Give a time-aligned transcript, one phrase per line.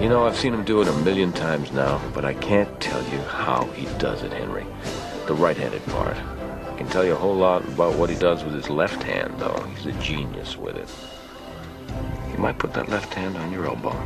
[0.00, 3.02] You know, I've seen him do it a million times now, but I can't tell
[3.08, 4.64] you how he does it, Henry.
[5.26, 6.16] The right-handed part.
[6.16, 9.34] I can tell you a whole lot about what he does with his left hand,
[9.40, 9.60] though.
[9.74, 10.88] He's a genius with it.
[12.30, 14.00] He might put that left hand on your elbow.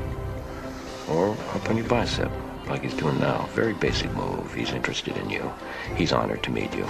[1.10, 2.32] Or up on your bicep,
[2.68, 3.46] like he's doing now.
[3.52, 4.54] Very basic move.
[4.54, 5.52] He's interested in you.
[5.94, 6.86] He's honored to meet you.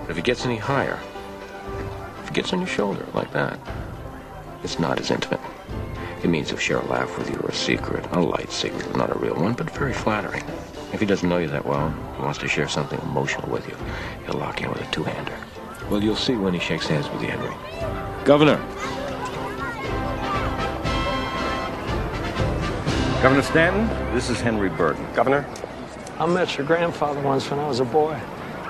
[0.00, 0.98] But if he gets any higher,
[2.22, 3.60] if he gets on your shoulder like that,
[4.64, 5.40] it's not as intimate.
[6.22, 8.04] It means he'll share a laugh with you or a secret.
[8.12, 10.42] A light secret, not a real one, but very flattering.
[10.92, 13.76] If he doesn't know you that well, he wants to share something emotional with you.
[14.26, 15.36] He'll lock in with a two-hander.
[15.88, 17.54] Well, you'll see when he shakes hands with you, Henry.
[18.24, 18.56] Governor.
[23.22, 25.06] Governor Stanton, this is Henry Burton.
[25.14, 25.46] Governor?
[26.18, 28.18] I met your grandfather once when I was a boy.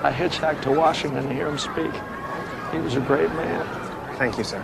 [0.03, 1.91] I hitchhiked to Washington to hear him speak.
[2.71, 3.65] He was a great man.
[4.17, 4.63] Thank you, sir.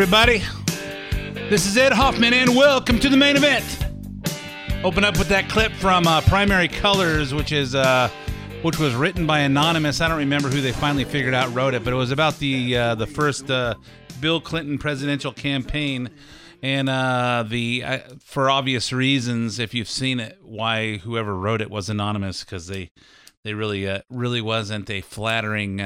[0.00, 0.42] Everybody.
[1.50, 3.84] This is Ed Hoffman, and welcome to the main event.
[4.82, 8.08] Open up with that clip from uh, Primary Colors, which is uh,
[8.62, 10.00] which was written by anonymous.
[10.00, 12.78] I don't remember who they finally figured out wrote it, but it was about the
[12.78, 13.74] uh, the first uh,
[14.22, 16.08] Bill Clinton presidential campaign,
[16.62, 21.70] and uh, the uh, for obvious reasons, if you've seen it, why whoever wrote it
[21.70, 22.90] was anonymous because they
[23.44, 25.78] they really really wasn't a flattering.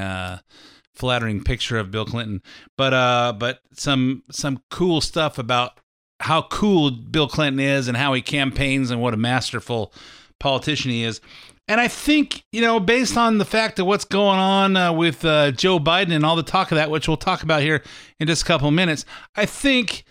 [0.94, 2.42] Uh, flattering picture of Bill Clinton,
[2.76, 5.80] but uh, but some some cool stuff about
[6.20, 9.92] how cool Bill Clinton is and how he campaigns and what a masterful
[10.40, 11.20] politician he is.
[11.66, 15.24] And I think you know, based on the fact of what's going on uh, with
[15.24, 17.82] uh, Joe Biden and all the talk of that, which we'll talk about here
[18.20, 20.04] in just a couple of minutes, I think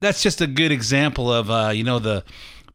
[0.00, 2.24] that's just a good example of uh, you know the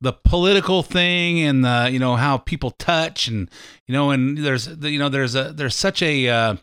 [0.02, 3.50] the political thing and the you know how people touch and
[3.88, 6.56] you know and there's you know there's a there's such a uh,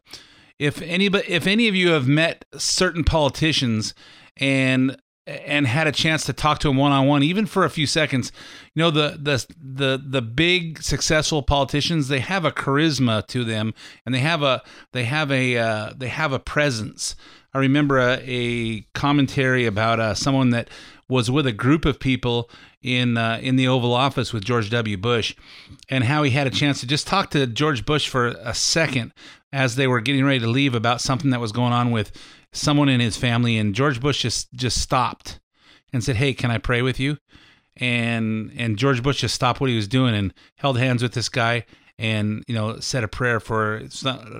[0.58, 3.94] if anybody if any of you have met certain politicians
[4.36, 4.96] and
[5.26, 7.86] and had a chance to talk to them one on one, even for a few
[7.86, 8.32] seconds,
[8.74, 13.74] you know the the the the big successful politicians they have a charisma to them,
[14.06, 17.14] and they have a they have a uh, they have a presence.
[17.54, 20.68] I remember a, a commentary about uh, someone that
[21.08, 22.50] was with a group of people
[22.82, 24.96] in uh, in the Oval Office with George W.
[24.96, 25.34] Bush,
[25.88, 29.12] and how he had a chance to just talk to George Bush for a second
[29.52, 32.12] as they were getting ready to leave about something that was going on with
[32.52, 35.40] someone in his family, and George Bush just just stopped
[35.92, 37.18] and said, "Hey, can I pray with you?"
[37.76, 41.28] And and George Bush just stopped what he was doing and held hands with this
[41.28, 41.64] guy
[41.98, 43.82] and you know said a prayer for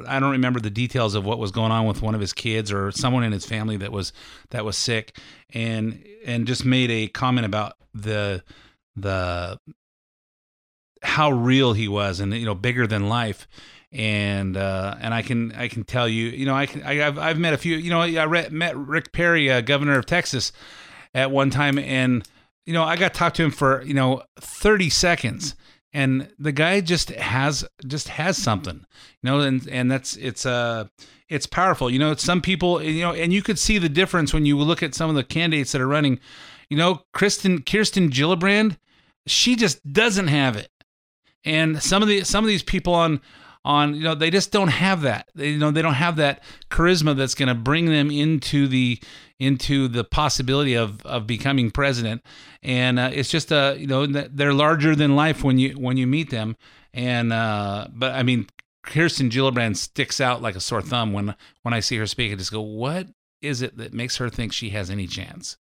[0.06, 2.70] I don't remember the details of what was going on with one of his kids
[2.70, 4.12] or someone in his family that was
[4.50, 5.19] that was sick
[5.52, 8.42] and and just made a comment about the
[8.96, 9.58] the
[11.02, 13.46] how real he was and you know bigger than life.
[13.90, 17.19] And uh, and I can I can tell you you know I can I, have
[17.19, 20.52] I've met a few you know I read, met Rick Perry uh, governor of Texas
[21.14, 22.28] at one time and
[22.66, 25.54] you know I got to talk to him for you know 30 seconds
[25.93, 28.84] and the guy just has just has something
[29.22, 30.87] you know and and that's it's uh
[31.28, 31.91] it's powerful.
[31.91, 34.82] You know some people you know and you could see the difference when you look
[34.82, 36.21] at some of the candidates that are running.
[36.71, 38.76] You know Kristen Kirsten Gillibrand
[39.28, 40.71] she just doesn't have it.
[41.44, 43.20] And some of the some of these people on
[43.64, 45.28] on you know they just don't have that.
[45.34, 49.00] They, you know they don't have that charisma that's going to bring them into the
[49.38, 52.22] into the possibility of of becoming president.
[52.62, 55.96] And uh, it's just a uh, you know they're larger than life when you when
[55.96, 56.56] you meet them.
[56.94, 58.46] And uh but i mean
[58.82, 62.32] kirsten gillibrand sticks out like a sore thumb when when i see her speak.
[62.32, 63.08] I just go what
[63.42, 65.58] is it that makes her think she has any chance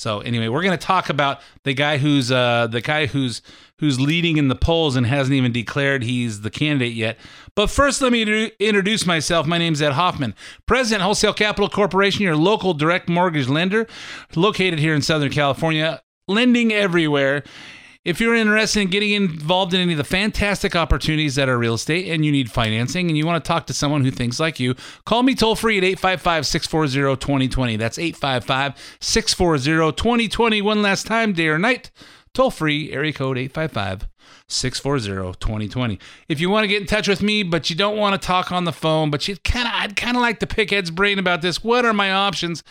[0.00, 3.42] so anyway, we're going to talk about the guy who's uh, the guy who's
[3.80, 7.18] who's leading in the polls and hasn't even declared he's the candidate yet.
[7.54, 8.22] But first, let me
[8.58, 9.46] introduce myself.
[9.46, 10.34] My name is Ed Hoffman,
[10.64, 13.86] President Wholesale Capital Corporation, your local direct mortgage lender,
[14.34, 17.44] located here in Southern California, lending everywhere.
[18.02, 21.74] If you're interested in getting involved in any of the fantastic opportunities that are real
[21.74, 24.58] estate and you need financing and you want to talk to someone who thinks like
[24.58, 24.74] you,
[25.04, 27.76] call me toll free at 855 640 2020.
[27.76, 30.62] That's 855 640 2020.
[30.62, 31.90] One last time, day or night.
[32.32, 34.08] Toll free, area code 855
[34.48, 35.98] 640 2020.
[36.26, 38.50] If you want to get in touch with me, but you don't want to talk
[38.50, 41.18] on the phone, but you kind of, I'd kind of like to pick Ed's brain
[41.18, 41.62] about this.
[41.62, 42.64] What are my options?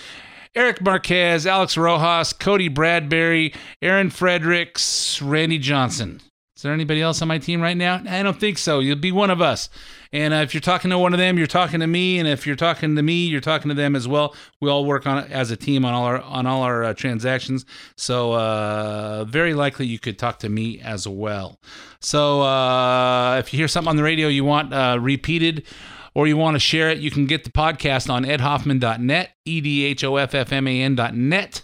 [0.54, 6.20] Eric Marquez, Alex Rojas, Cody Bradbury, Aaron Fredericks, Randy Johnson.
[6.62, 8.04] Is there anybody else on my team right now?
[8.08, 8.82] I don't think so.
[8.82, 9.68] You'll be one of us.
[10.14, 12.20] And uh, if you're talking to one of them, you're talking to me.
[12.20, 14.36] And if you're talking to me, you're talking to them as well.
[14.60, 17.66] We all work on as a team on all our on all our uh, transactions.
[17.98, 21.60] So uh, very likely you could talk to me as well.
[22.00, 25.66] So uh, if you hear something on the radio you want uh, repeated
[26.14, 29.84] or you want to share it, you can get the podcast on edhoffman.net, E D
[29.86, 31.64] H O F F M A N.net.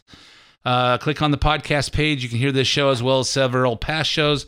[0.66, 2.24] Uh, click on the podcast page.
[2.24, 4.48] You can hear this show as well as several past shows,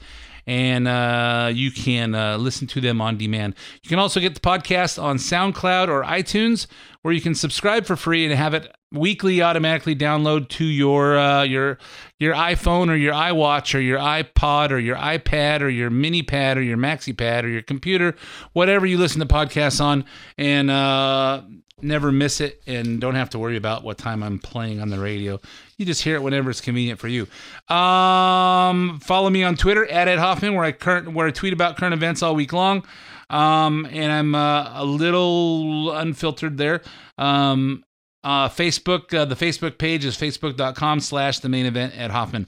[0.50, 3.54] and uh, you can uh, listen to them on demand.
[3.84, 6.66] You can also get the podcast on SoundCloud or iTunes,
[7.04, 11.44] where you can subscribe for free and have it weekly automatically download to your uh,
[11.44, 11.78] your
[12.18, 16.58] your iPhone or your iWatch or your iPod or your iPad or your mini pad
[16.58, 18.16] or your maxi pad or your computer,
[18.54, 20.04] whatever you listen to podcasts on,
[20.40, 21.44] and uh,
[21.82, 25.00] never miss it and don't have to worry about what time I'm playing on the
[25.00, 25.40] radio.
[25.78, 27.28] You just hear it whenever it's convenient for you.
[27.74, 31.78] Um, follow me on Twitter at Ed Hoffman, where I current where I tweet about
[31.78, 32.84] current events all week long.
[33.30, 36.82] Um, and I'm uh, a little unfiltered there.
[37.18, 37.84] Um,
[38.24, 42.48] uh, Facebook, uh, the Facebook page is facebook.com slash the main event at Hoffman.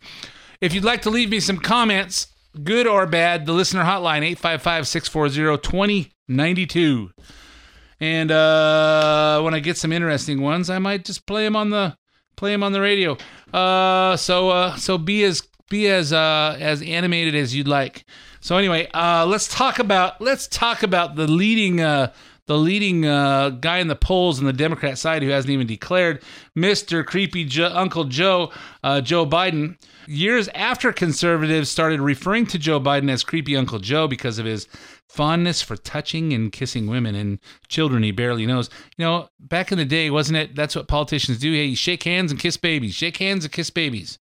[0.59, 2.27] If you'd like to leave me some comments,
[2.63, 7.11] good or bad, the listener hotline, 855 640 2092.
[8.01, 11.95] And uh, when I get some interesting ones, I might just play them on the
[12.35, 13.15] play them on the radio.
[13.53, 18.03] Uh, so uh, so be as be as uh, as animated as you'd like.
[18.39, 22.11] So anyway, uh, let's talk about let's talk about the leading uh,
[22.47, 26.23] the leading uh, guy in the polls on the Democrat side who hasn't even declared,
[26.55, 28.51] Mister Creepy jo- Uncle Joe,
[28.83, 29.77] uh, Joe Biden.
[30.07, 34.67] Years after conservatives started referring to Joe Biden as Creepy Uncle Joe because of his
[35.11, 38.69] fondness for touching and kissing women and children he barely knows.
[38.97, 40.55] You know, back in the day, wasn't it?
[40.55, 41.51] That's what politicians do.
[41.51, 42.93] Hey, shake hands and kiss babies.
[42.93, 44.19] Shake hands and kiss babies.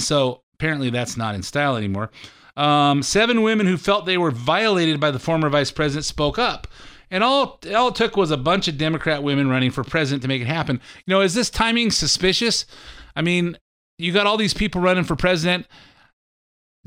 [0.00, 2.10] So apparently that's not in style anymore.
[2.56, 6.66] Um, seven women who felt they were violated by the former vice president spoke up.
[7.10, 10.28] And all, all it took was a bunch of Democrat women running for president to
[10.28, 10.80] make it happen.
[11.06, 12.66] You know, is this timing suspicious?
[13.14, 13.56] I mean,
[13.98, 15.66] you got all these people running for president.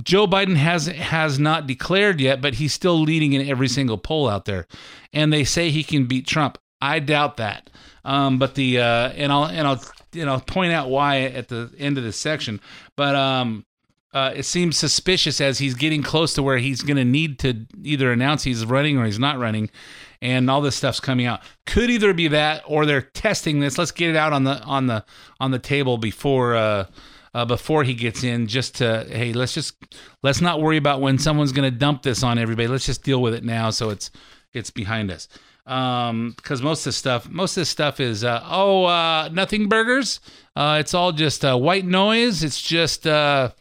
[0.03, 4.27] Joe Biden has has not declared yet, but he's still leading in every single poll
[4.27, 4.67] out there,
[5.11, 6.57] and they say he can beat Trump.
[6.81, 7.69] I doubt that.
[8.05, 9.83] Um, but the uh, and I'll and I'll
[10.13, 12.61] and I'll point out why at the end of this section.
[12.95, 13.65] But um,
[14.13, 17.65] uh, it seems suspicious as he's getting close to where he's going to need to
[17.83, 19.69] either announce he's running or he's not running,
[20.21, 21.41] and all this stuff's coming out.
[21.65, 23.77] Could either be that or they're testing this.
[23.77, 25.03] Let's get it out on the on the
[25.39, 26.55] on the table before.
[26.55, 26.85] Uh,
[27.33, 29.75] uh, before he gets in, just to hey, let's just
[30.23, 32.67] let's not worry about when someone's going to dump this on everybody.
[32.67, 34.11] Let's just deal with it now, so it's
[34.53, 35.27] it's behind us.
[35.65, 39.67] Um, because most of this stuff, most of this stuff is uh, oh, uh, nothing
[39.67, 40.21] burgers.
[40.55, 42.41] Uh, it's all just uh, white noise.
[42.41, 43.51] It's just uh,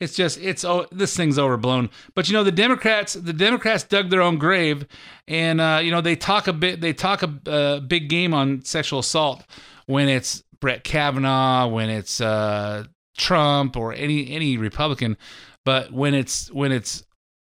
[0.00, 1.90] it's just it's oh, this thing's overblown.
[2.16, 4.86] But you know, the Democrats, the Democrats dug their own grave,
[5.28, 8.64] and uh, you know they talk a bit, they talk a uh, big game on
[8.64, 9.44] sexual assault
[9.86, 12.84] when it's Brett Kavanaugh, when it's uh,
[13.16, 15.16] Trump or any any Republican,
[15.64, 17.04] but when it's when it's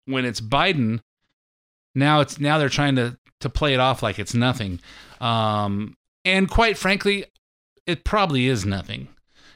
[0.05, 1.01] when it's Biden,
[1.93, 4.79] now it's now they're trying to to play it off like it's nothing.
[5.19, 7.25] Um, and quite frankly,
[7.85, 9.09] it probably is nothing.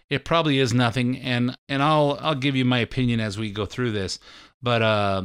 [0.09, 3.65] It probably is nothing, and and I'll I'll give you my opinion as we go
[3.65, 4.19] through this.
[4.61, 5.23] But uh,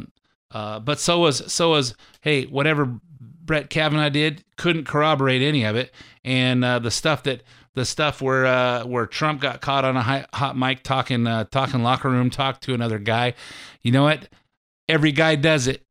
[0.51, 5.77] uh, but so was so was hey whatever Brett Kavanaugh did couldn't corroborate any of
[5.77, 7.43] it, and uh, the stuff that
[7.75, 11.83] the stuff where uh, where Trump got caught on a hot mic talking uh, talking
[11.83, 13.35] locker room talk to another guy.
[13.83, 14.29] You know what?
[14.89, 15.83] Every guy does it.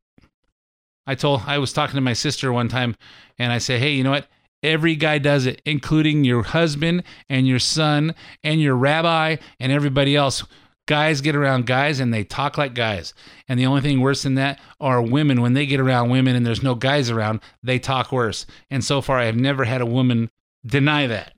[1.05, 2.95] I told I was talking to my sister one time,
[3.37, 4.27] and I said, "Hey, you know what?
[4.61, 10.15] Every guy does it, including your husband and your son and your rabbi and everybody
[10.15, 10.43] else."
[10.85, 13.13] Guys get around guys and they talk like guys.
[13.47, 15.39] And the only thing worse than that are women.
[15.39, 18.45] When they get around women and there's no guys around, they talk worse.
[18.69, 20.29] And so far, I have never had a woman
[20.65, 21.31] deny that.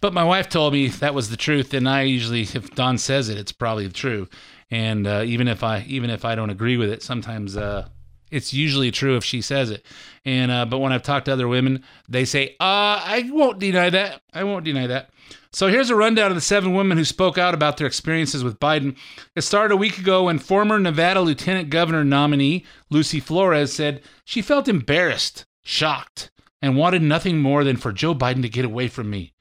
[0.00, 3.28] But my wife told me that was the truth, and I usually, if Don says
[3.28, 4.28] it, it's probably true.
[4.70, 7.88] And uh, even if I even if I don't agree with it, sometimes uh,
[8.30, 9.86] It's usually true if she says it.
[10.24, 13.90] And uh, but when I've talked to other women, they say, "Uh, I won't deny
[13.90, 14.20] that.
[14.32, 15.10] I won't deny that."
[15.52, 18.58] So here's a rundown of the seven women who spoke out about their experiences with
[18.60, 18.96] Biden.
[19.36, 24.42] It started a week ago when former Nevada Lieutenant Governor nominee Lucy Flores said she
[24.42, 29.08] felt embarrassed, shocked, and wanted nothing more than for Joe Biden to get away from
[29.08, 29.32] me.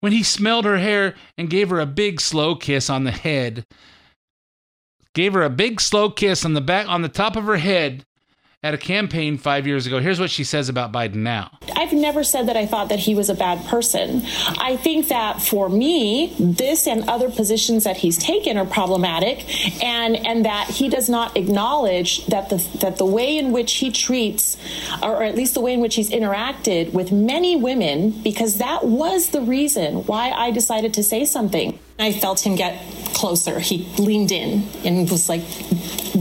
[0.00, 3.64] When he smelled her hair and gave her a big slow kiss on the head,
[5.14, 8.04] gave her a big slow kiss on the back on the top of her head
[8.64, 10.00] at a campaign five years ago.
[10.00, 11.56] Here's what she says about Biden now.
[11.76, 14.22] I've never said that I thought that he was a bad person.
[14.58, 20.16] I think that for me, this and other positions that he's taken are problematic, and
[20.26, 24.56] and that he does not acknowledge that the that the way in which he treats,
[25.04, 29.28] or at least the way in which he's interacted with many women, because that was
[29.28, 31.78] the reason why I decided to say something.
[31.98, 32.82] I felt him get
[33.14, 33.58] closer.
[33.58, 35.42] He leaned in and was like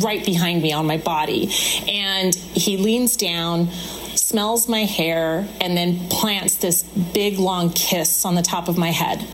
[0.03, 1.51] right behind me on my body.
[1.87, 3.69] And he leans down,
[4.15, 8.89] smells my hair, and then plants this big long kiss on the top of my
[8.89, 9.33] head.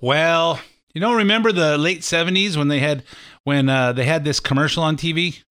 [0.00, 0.60] Well,
[0.94, 3.02] you don't remember the late 70s when they had
[3.44, 5.42] when uh, they had this commercial on TV?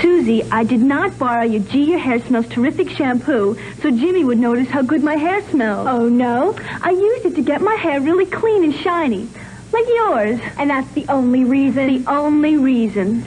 [0.00, 1.84] Susie, I did not borrow your G.
[1.84, 5.86] Your hair smells terrific shampoo, so Jimmy would notice how good my hair smells.
[5.88, 6.56] Oh, no?
[6.82, 9.28] I used it to get my hair really clean and shiny,
[9.72, 10.40] like yours.
[10.58, 12.02] And that's the only reason.
[12.02, 13.24] The only reason.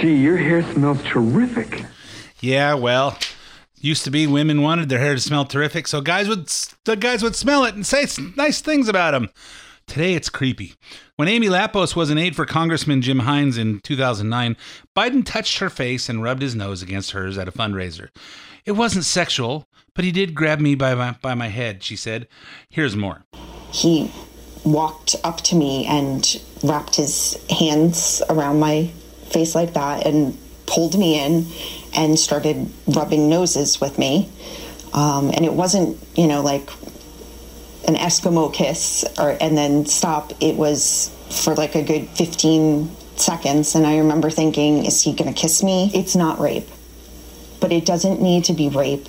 [0.00, 1.84] Gee, your hair smells terrific.
[2.40, 3.18] Yeah, well,
[3.80, 6.48] used to be women wanted their hair to smell terrific, so guys would
[6.84, 9.30] the guys would smell it and say nice things about them.
[9.88, 10.74] Today it's creepy.
[11.16, 14.54] When Amy Lappos was an aide for Congressman Jim Himes in 2009,
[14.94, 18.10] Biden touched her face and rubbed his nose against hers at a fundraiser.
[18.66, 22.28] It wasn't sexual, but he did grab me by my by my head, she said.
[22.68, 23.24] Here's more.
[23.72, 24.12] he
[24.62, 28.90] walked up to me and wrapped his hands around my
[29.30, 31.46] face like that and pulled me in
[31.94, 34.28] and started rubbing noses with me.
[34.92, 36.68] Um, and it wasn't, you know, like
[37.88, 40.32] an Eskimo kiss or and then stop.
[40.40, 43.74] It was for like a good 15 seconds.
[43.74, 45.90] And I remember thinking, is he going to kiss me?
[45.94, 46.68] It's not rape,
[47.60, 49.08] but it doesn't need to be rape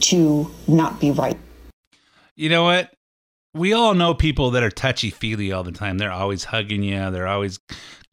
[0.00, 1.38] to not be right.
[2.34, 2.90] You know what?
[3.52, 5.98] We all know people that are touchy feely all the time.
[5.98, 7.10] They're always hugging you.
[7.10, 7.58] They're always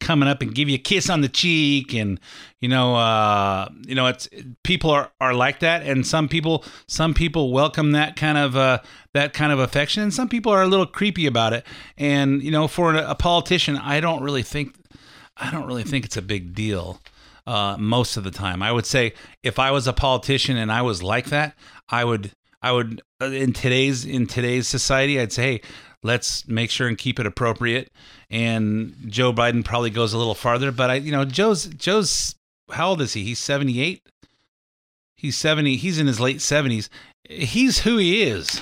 [0.00, 2.18] coming up and give you a kiss on the cheek, and
[2.60, 4.28] you know, uh, you know, it's
[4.64, 8.80] people are, are like that, and some people some people welcome that kind of uh,
[9.14, 11.64] that kind of affection, and some people are a little creepy about it.
[11.96, 14.74] And you know, for a, politician, I don't really think
[15.36, 17.00] I don't really think it's a big deal
[17.46, 18.62] uh, most of the time.
[18.62, 21.56] I would say if I was a politician and I was like that,
[21.88, 25.60] I would I would uh, in today's in today's society, I'd say, hey,
[26.02, 27.92] let's make sure and keep it appropriate.
[28.30, 32.34] And Joe Biden probably goes a little farther, but I, you know, Joe's Joe's
[32.70, 33.24] how old is he?
[33.24, 34.02] He's seventy eight.
[35.16, 35.76] He's seventy.
[35.76, 36.90] He's in his late seventies.
[37.28, 38.60] He's who he is.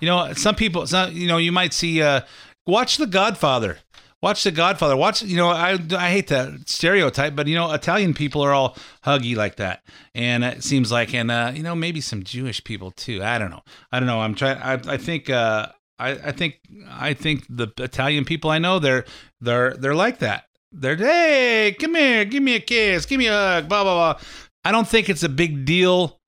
[0.00, 2.02] You know, some people, some, you know, you might see.
[2.02, 2.22] Uh,
[2.66, 3.78] watch The Godfather.
[4.22, 4.96] Watch The Godfather.
[4.96, 8.76] Watch, you know, I I hate that stereotype, but you know, Italian people are all
[9.04, 9.82] huggy like that,
[10.14, 13.22] and it seems like, and uh, you know, maybe some Jewish people too.
[13.22, 13.62] I don't know.
[13.90, 14.20] I don't know.
[14.20, 14.58] I'm trying.
[14.58, 15.28] I I think.
[15.28, 16.58] Uh, I, I think
[16.90, 19.04] I think the Italian people I know they're
[19.40, 20.46] they're they're like that.
[20.72, 24.22] They're hey, come here, give me a kiss, give me a hug, blah blah blah.
[24.64, 26.18] I don't think it's a big deal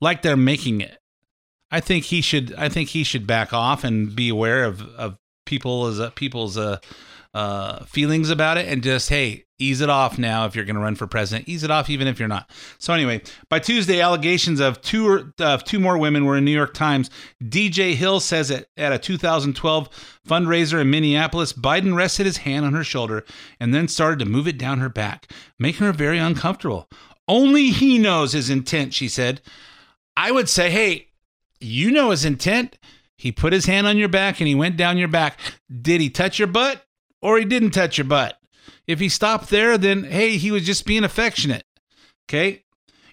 [0.00, 0.98] like they're making it.
[1.70, 2.54] I think he should.
[2.54, 6.56] I think he should back off and be aware of of people as uh, people's
[6.56, 6.78] uh,
[7.34, 10.46] uh, feelings about it, and just hey, ease it off now.
[10.46, 12.50] If you're going to run for president, ease it off, even if you're not.
[12.78, 16.74] So anyway, by Tuesday, allegations of two of two more women were in New York
[16.74, 17.10] Times.
[17.42, 19.88] DJ Hill says at, at a 2012
[20.26, 23.24] fundraiser in Minneapolis, Biden rested his hand on her shoulder
[23.60, 26.88] and then started to move it down her back, making her very uncomfortable.
[27.26, 29.40] Only he knows his intent, she said.
[30.16, 31.08] I would say, hey,
[31.60, 32.78] you know his intent.
[33.16, 35.38] He put his hand on your back and he went down your back.
[35.82, 36.84] Did he touch your butt
[37.24, 38.38] or he didn't touch your butt?
[38.86, 41.64] If he stopped there, then hey, he was just being affectionate.
[42.28, 42.62] Okay.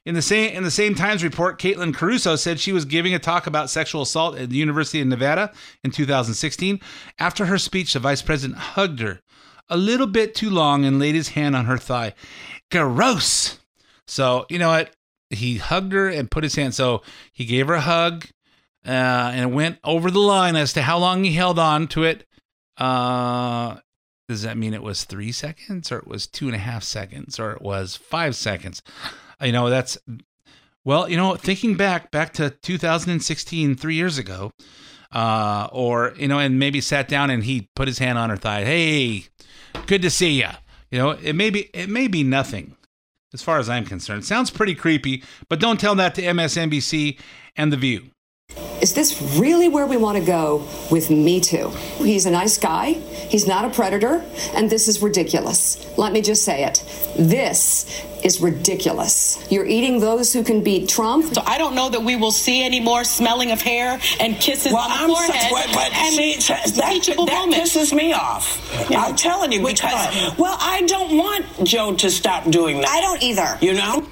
[0.05, 3.19] In the same in the same Times report, Caitlin Caruso said she was giving a
[3.19, 5.53] talk about sexual assault at the University of Nevada
[5.83, 6.79] in 2016.
[7.19, 9.21] After her speech, the vice president hugged her
[9.69, 12.13] a little bit too long and laid his hand on her thigh.
[12.69, 13.59] Gross.
[14.07, 14.93] So you know what?
[15.29, 16.75] He hugged her and put his hand.
[16.75, 18.25] So he gave her a hug,
[18.85, 18.89] uh,
[19.33, 22.25] and went over the line as to how long he held on to it.
[22.77, 23.77] Uh,
[24.31, 27.39] does that mean it was three seconds, or it was two and a half seconds,
[27.39, 28.81] or it was five seconds?
[29.41, 29.97] You know, that's
[30.83, 34.51] well, you know, thinking back back to 2016, three years ago,
[35.11, 38.37] uh, or you know, and maybe sat down and he put his hand on her
[38.37, 38.63] thigh.
[38.63, 39.25] Hey,
[39.85, 40.49] good to see you.
[40.89, 42.75] You know, it may be it may be nothing.
[43.33, 44.25] as far as I'm concerned.
[44.25, 47.19] Sounds pretty creepy, but don't tell that to MSNBC
[47.55, 48.11] and The View.
[48.81, 51.69] Is this really where we want to go with Me Too?
[51.99, 55.85] He's a nice guy, he's not a predator, and this is ridiculous.
[55.97, 56.83] Let me just say it.
[57.15, 57.85] This
[58.23, 59.45] is ridiculous.
[59.51, 61.33] You're eating those who can beat Trump.
[61.33, 64.73] So I don't know that we will see any more smelling of hair and kisses
[64.73, 65.41] well, on the I'm forehead.
[65.41, 67.61] So, but, but and see, that, that moment.
[67.61, 68.87] pisses me off.
[68.89, 69.03] Yeah.
[69.03, 70.39] I'm telling you Which because part?
[70.39, 72.89] well, I don't want Joe to stop doing that.
[72.89, 73.57] I don't either.
[73.61, 74.07] You know?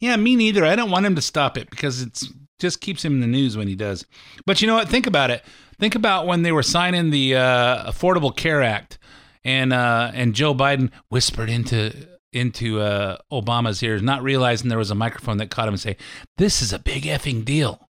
[0.00, 0.64] Yeah, me neither.
[0.64, 3.56] I don't want him to stop it because it's just keeps him in the news
[3.56, 4.06] when he does.
[4.44, 4.88] But you know what?
[4.88, 5.44] Think about it.
[5.78, 8.98] Think about when they were signing the uh, Affordable Care Act,
[9.44, 11.92] and uh, and Joe Biden whispered into
[12.32, 15.96] into uh, Obama's ears, not realizing there was a microphone that caught him and say,
[16.38, 17.88] "This is a big effing deal."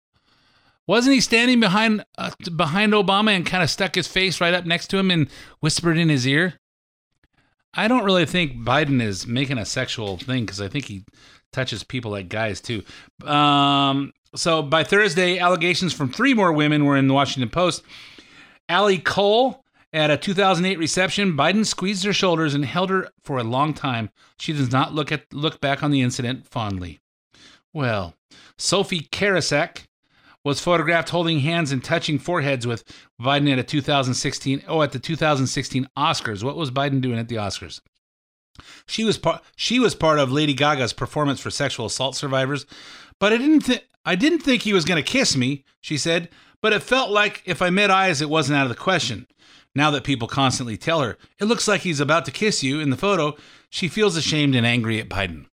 [0.87, 4.65] Wasn't he standing behind uh, behind Obama and kind of stuck his face right up
[4.65, 5.29] next to him and
[5.59, 6.59] whispered in his ear?
[7.73, 11.03] I don't really think Biden is making a sexual thing because I think he
[11.51, 12.83] touches people like guys too.
[13.25, 17.83] Um, so by Thursday, allegations from three more women were in the Washington Post.
[18.67, 19.63] Ally Coll
[19.93, 24.09] at a 2008 reception, Biden squeezed her shoulders and held her for a long time.
[24.37, 26.99] She does not look at look back on the incident fondly.
[27.73, 28.15] Well,
[28.57, 29.85] Sophie Karasek
[30.43, 32.83] was photographed holding hands and touching foreheads with
[33.21, 36.43] Biden at a 2016 oh at the 2016 Oscars.
[36.43, 37.81] What was Biden doing at the Oscars?
[38.87, 42.65] She was part she was part of Lady Gaga's performance for sexual assault survivors,
[43.19, 46.29] but I didn't think I didn't think he was going to kiss me, she said,
[46.61, 49.27] but it felt like if I met eyes it wasn't out of the question.
[49.73, 52.91] Now that people constantly tell her, it looks like he's about to kiss you in
[52.91, 53.35] the photo,
[53.69, 55.47] she feels ashamed and angry at Biden.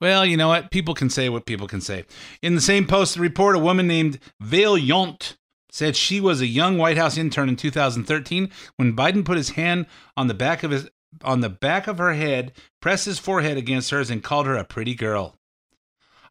[0.00, 0.70] Well, you know what?
[0.70, 2.04] People can say what people can say.
[2.42, 5.36] In the same post, report, a woman named Vail Yount
[5.70, 9.86] said she was a young White House intern in 2013 when Biden put his hand
[10.16, 10.88] on the back of his
[11.24, 14.64] on the back of her head, pressed his forehead against hers, and called her a
[14.64, 15.36] pretty girl.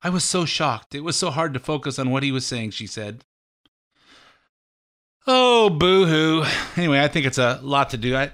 [0.01, 0.95] I was so shocked.
[0.95, 3.25] It was so hard to focus on what he was saying, she said.
[5.27, 6.45] Oh, boo hoo.
[6.75, 8.15] Anyway, I think it's a lot to do.
[8.15, 8.31] I,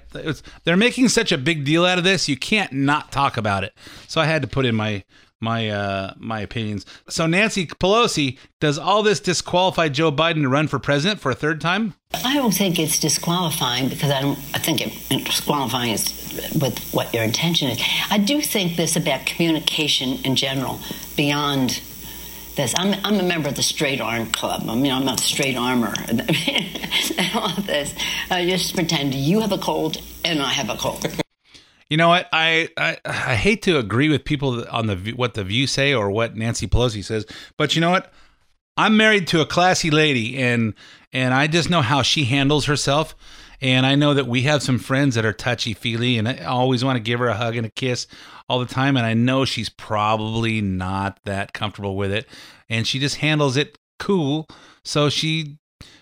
[0.64, 3.74] they're making such a big deal out of this, you can't not talk about it.
[4.06, 5.02] So I had to put in my
[5.40, 6.86] my uh, my opinions.
[7.08, 11.34] So Nancy Pelosi does all this disqualify Joe Biden to run for president for a
[11.34, 11.94] third time?
[12.24, 14.38] I don't think it's disqualifying because I don't.
[14.54, 16.26] I think it, disqualifying is
[16.60, 17.82] with what your intention is.
[18.10, 20.80] I do think this about communication in general
[21.16, 21.80] beyond
[22.56, 22.74] this.
[22.76, 24.64] I'm, I'm a member of the Straight Arm Club.
[24.68, 25.94] I mean, I'm not straight armor.
[26.08, 27.94] and all this.
[28.30, 31.06] I just pretend you have a cold and I have a cold.
[31.88, 32.28] You know what?
[32.32, 36.10] I, I I hate to agree with people on the what the View say or
[36.10, 38.12] what Nancy Pelosi says, but you know what?
[38.76, 40.74] I'm married to a classy lady, and
[41.12, 43.14] and I just know how she handles herself.
[43.62, 46.84] And I know that we have some friends that are touchy feely, and I always
[46.84, 48.06] want to give her a hug and a kiss
[48.50, 48.98] all the time.
[48.98, 52.26] And I know she's probably not that comfortable with it,
[52.68, 54.46] and she just handles it cool.
[54.84, 55.56] So she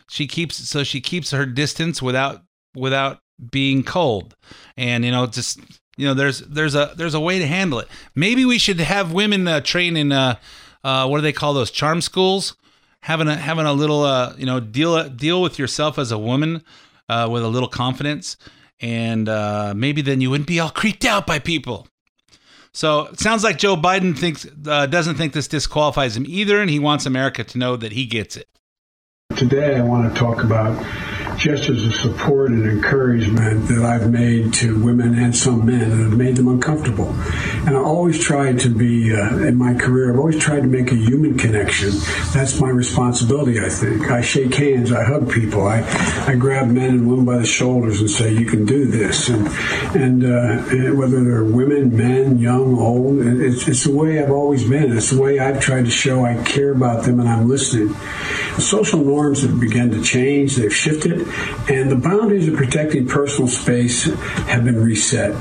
[0.09, 2.43] she keeps so she keeps her distance without
[2.75, 3.21] without
[3.51, 4.35] being cold.
[4.77, 5.59] And you know just
[5.97, 7.89] you know there's there's a there's a way to handle it.
[8.15, 10.37] Maybe we should have women uh, train in uh,
[10.83, 12.57] uh what do they call those charm schools?
[13.01, 16.63] Having a having a little uh you know deal deal with yourself as a woman
[17.09, 18.37] uh with a little confidence.
[18.81, 21.87] And uh maybe then you wouldn't be all creeped out by people.
[22.75, 26.69] So it sounds like Joe Biden thinks uh, doesn't think this disqualifies him either, and
[26.69, 28.49] he wants America to know that he gets it.
[29.37, 30.77] Today, I want to talk about
[31.39, 36.17] gestures a support and encouragement that I've made to women and some men that have
[36.17, 37.09] made them uncomfortable.
[37.67, 40.91] And I always tried to be, uh, in my career, I've always tried to make
[40.93, 41.91] a human connection.
[42.33, 44.11] That's my responsibility, I think.
[44.11, 45.83] I shake hands, I hug people, I,
[46.27, 49.29] I grab men and women by the shoulders and say, you can do this.
[49.29, 49.47] And,
[49.97, 54.97] and uh, whether they're women, men, young, old, it's, it's the way I've always been.
[54.97, 57.95] It's the way I've tried to show I care about them and I'm listening.
[58.59, 61.24] Social norms have begun to change, they've shifted,
[61.69, 64.05] and the boundaries of protecting personal space
[64.47, 65.33] have been reset.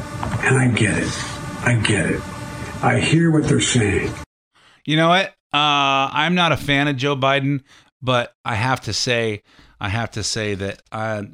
[0.46, 1.10] And I get it.
[1.66, 2.22] I get it.
[2.84, 4.14] I hear what they're saying.
[4.86, 5.28] You know what?
[5.54, 7.62] Uh, I'm not a fan of Joe Biden,
[8.02, 9.44] but I have to say,
[9.80, 11.28] I have to say that I,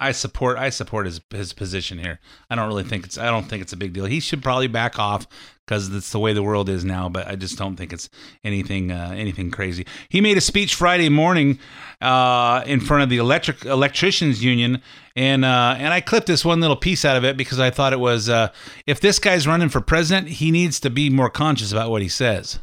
[0.00, 2.18] I support I support his his position here.
[2.50, 4.06] I don't really think it's I don't think it's a big deal.
[4.06, 5.26] He should probably back off
[5.64, 7.08] because that's the way the world is now.
[7.08, 8.10] But I just don't think it's
[8.42, 9.86] anything uh, anything crazy.
[10.08, 11.60] He made a speech Friday morning
[12.00, 14.82] uh, in front of the electric electricians union,
[15.14, 17.92] and uh, and I clipped this one little piece out of it because I thought
[17.92, 18.48] it was uh,
[18.86, 22.08] if this guy's running for president, he needs to be more conscious about what he
[22.08, 22.58] says.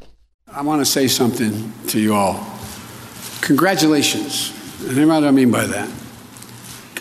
[0.47, 2.45] I want to say something to you all.
[3.39, 4.51] Congratulations,
[4.85, 6.00] and what I mean by that.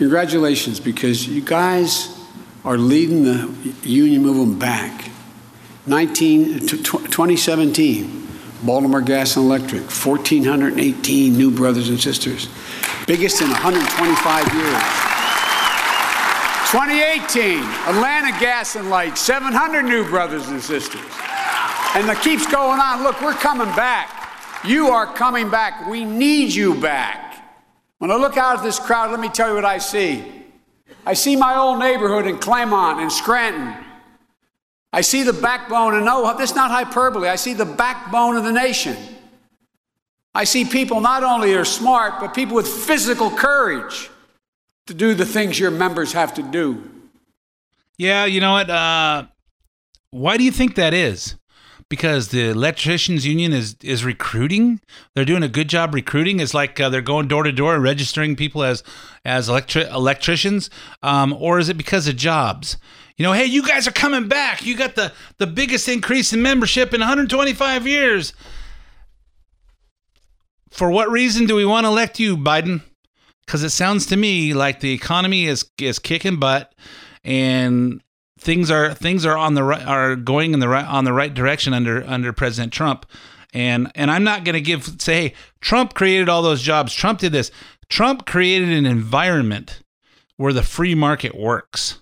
[0.01, 2.19] Congratulations, because you guys
[2.65, 5.11] are leading the union movement back.
[5.85, 8.29] 19, 2017,
[8.63, 12.49] Baltimore Gas and Electric, 1,418 new brothers and sisters,
[13.07, 14.73] biggest in 125 years.
[16.73, 17.59] 2018,
[17.95, 21.05] Atlanta Gas and Light, 700 new brothers and sisters.
[21.95, 23.03] And it keeps going on.
[23.03, 24.65] Look, we're coming back.
[24.65, 25.87] You are coming back.
[25.87, 27.30] We need you back.
[28.01, 30.25] When I look out at this crowd, let me tell you what I see.
[31.05, 33.75] I see my old neighborhood in Claymont and Scranton.
[34.91, 37.29] I see the backbone, and no, this is not hyperbole.
[37.29, 38.97] I see the backbone of the nation.
[40.35, 44.09] I see people not only are smart, but people with physical courage
[44.87, 46.83] to do the things your members have to do.
[47.99, 48.71] Yeah, you know what?
[48.71, 49.27] Uh,
[50.11, 51.37] why do you think that is?
[51.90, 54.81] Because the electricians union is is recruiting.
[55.14, 56.40] They're doing a good job recruiting.
[56.40, 58.83] It's like uh, they're going door to door and registering people as
[59.24, 60.70] as electri- electricians,
[61.03, 62.79] um, or is it because of jobs?
[63.16, 64.64] You know, hey, you guys are coming back.
[64.64, 68.33] You got the the biggest increase in membership in 125 years.
[70.70, 72.83] For what reason do we want to elect you, Biden?
[73.44, 76.72] Because it sounds to me like the economy is is kicking butt,
[77.24, 78.00] and
[78.40, 81.33] things are things are on the right are going in the right on the right
[81.33, 83.07] direction under under President Trump.
[83.53, 86.94] And and I'm not going to give say hey Trump created all those jobs.
[86.94, 87.50] Trump did this.
[87.88, 89.83] Trump created an environment
[90.37, 92.00] where the free market works.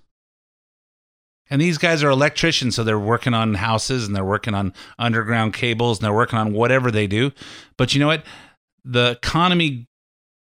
[1.51, 5.55] And these guys are electricians, so they're working on houses and they're working on underground
[5.55, 7.33] cables and they're working on whatever they do.
[7.79, 8.25] But you know what?
[8.85, 9.89] The economy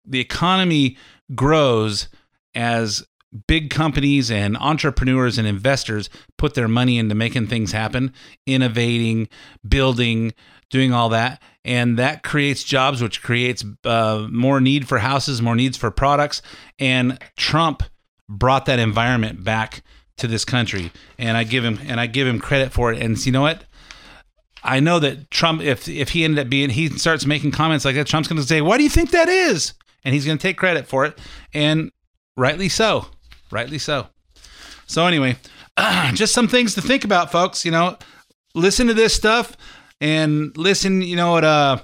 [0.04, 0.96] the economy
[1.34, 2.08] grows
[2.54, 3.04] as
[3.46, 8.12] big companies and entrepreneurs and investors put their money into making things happen,
[8.46, 9.28] innovating,
[9.66, 10.32] building,
[10.70, 11.40] doing all that.
[11.64, 16.42] And that creates jobs, which creates uh, more need for houses, more needs for products.
[16.78, 17.82] And Trump
[18.28, 19.82] brought that environment back
[20.18, 20.92] to this country.
[21.18, 23.02] And I give him and I give him credit for it.
[23.02, 23.64] And you know what?
[24.62, 27.94] I know that Trump, if if he ended up being, he starts making comments like
[27.94, 30.42] that, Trump's going to say, "Why do you think that is?" And he's going to
[30.42, 31.18] take credit for it,
[31.54, 31.92] and
[32.36, 33.06] rightly so,
[33.50, 34.08] rightly so.
[34.86, 35.36] So anyway,
[36.14, 37.64] just some things to think about, folks.
[37.64, 37.96] You know,
[38.54, 39.56] listen to this stuff
[40.00, 41.02] and listen.
[41.02, 41.44] You know what?
[41.44, 41.78] Uh,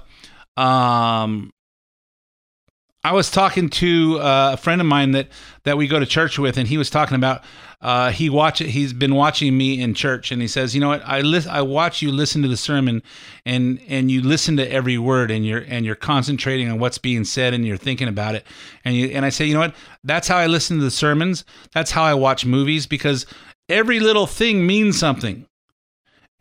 [0.57, 1.51] um,
[3.05, 5.27] I was talking to uh, a friend of mine that
[5.63, 7.43] that we go to church with, and he was talking about
[7.81, 11.05] uh, he watch he's been watching me in church, and he says, "You know what?
[11.05, 13.03] I li- I watch you listen to the sermon,
[13.45, 17.25] and and you listen to every word, and you're and you're concentrating on what's being
[17.25, 18.45] said, and you're thinking about it,
[18.85, 19.75] and you and I say, you know what?
[20.05, 21.43] That's how I listen to the sermons.
[21.73, 23.25] That's how I watch movies because
[23.67, 25.45] every little thing means something."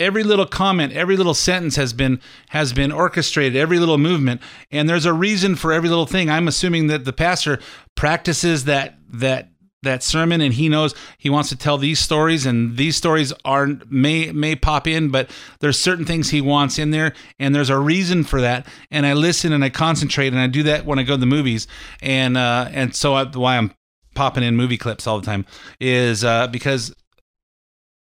[0.02, 4.40] Every little comment every little sentence has been has been orchestrated every little movement.
[4.70, 6.28] And there's a reason for every little thing.
[6.28, 7.58] I'm assuming that the pastor
[7.94, 9.48] practices that that
[9.82, 13.68] that sermon and he knows he wants to tell these stories and these stories are
[13.88, 17.78] may may pop in but there's certain things he wants in there and there's a
[17.78, 18.66] reason for that.
[18.90, 21.26] And i listen and i concentrate and i do that when i go to the
[21.26, 21.66] movies.
[22.00, 23.72] And uh and so I, why i'm
[24.14, 25.46] popping in movie clips all the time
[25.80, 26.94] is uh because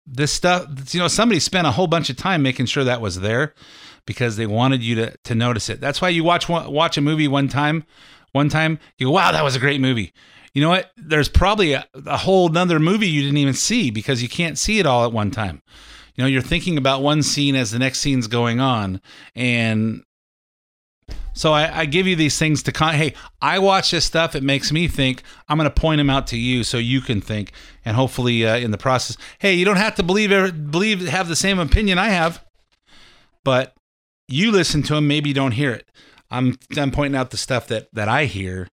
[0.06, 3.20] this stuff you know somebody spent a whole bunch of time making sure that was
[3.20, 3.54] there
[4.06, 5.80] because they wanted you to to notice it.
[5.80, 7.84] That's why you watch watch a movie one time
[8.32, 10.12] one time you go wow that was a great movie.
[10.52, 10.92] You know what?
[10.96, 14.78] There's probably a, a whole nother movie you didn't even see because you can't see
[14.78, 15.62] it all at one time.
[16.14, 19.00] You know you're thinking about one scene as the next scene's going on
[19.34, 20.03] and
[21.34, 22.94] so I, I, give you these things to con.
[22.94, 24.34] Hey, I watch this stuff.
[24.34, 25.22] It makes me think.
[25.48, 27.52] I'm going to point them out to you so you can think,
[27.84, 30.30] and hopefully, uh, in the process, hey, you don't have to believe
[30.70, 32.44] believe have the same opinion I have,
[33.42, 33.74] but
[34.28, 35.08] you listen to them.
[35.08, 35.90] Maybe you don't hear it.
[36.30, 38.68] I'm I'm pointing out the stuff that that I hear,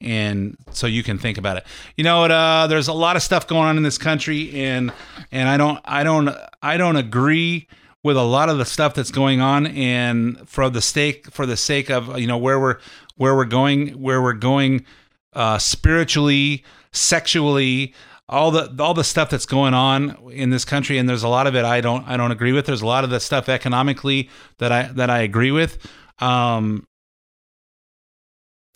[0.00, 1.64] and so you can think about it.
[1.96, 2.30] You know what?
[2.30, 4.92] Uh, there's a lot of stuff going on in this country, and
[5.32, 6.28] and I don't I don't
[6.62, 7.68] I don't agree
[8.04, 11.56] with a lot of the stuff that's going on and for the sake for the
[11.56, 12.78] sake of you know where we're
[13.16, 14.84] where we're going where we're going
[15.32, 17.94] uh, spiritually sexually
[18.28, 20.98] all the all the stuff that's going on in this country.
[20.98, 22.66] And there's a lot of it I don't I don't agree with.
[22.66, 24.28] There's a lot of the stuff economically
[24.58, 25.78] that I that I agree with.
[26.18, 26.86] Um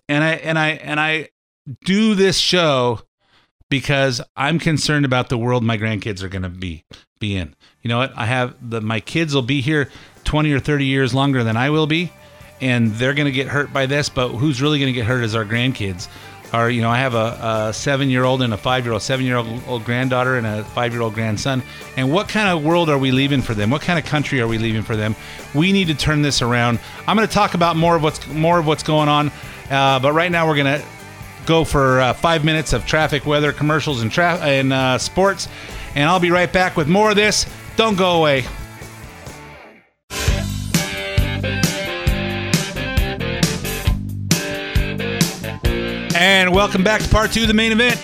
[0.08, 1.28] and I and I and I
[1.84, 3.00] do this show
[3.70, 6.84] because I'm concerned about the world my grandkids are going to be
[7.18, 7.54] be in.
[7.82, 8.12] You know what?
[8.16, 9.88] I have the my kids will be here
[10.24, 12.12] 20 or 30 years longer than I will be,
[12.60, 14.10] and they're going to get hurt by this.
[14.10, 16.08] But who's really going to get hurt is our grandkids.
[16.52, 20.64] Our, you know, I have a, a seven-year-old and a five-year-old, seven-year-old granddaughter and a
[20.64, 21.62] five-year-old grandson.
[21.96, 23.70] And what kind of world are we leaving for them?
[23.70, 25.14] What kind of country are we leaving for them?
[25.54, 26.80] We need to turn this around.
[27.06, 29.30] I'm going to talk about more of what's more of what's going on,
[29.70, 30.86] uh, but right now we're going to
[31.46, 35.48] go for uh, five minutes of traffic, weather, commercials, and, tra- and uh, sports.
[35.94, 37.46] And I'll be right back with more of this.
[37.76, 38.44] Don't go away.
[46.14, 48.00] And welcome back to part two of the main event.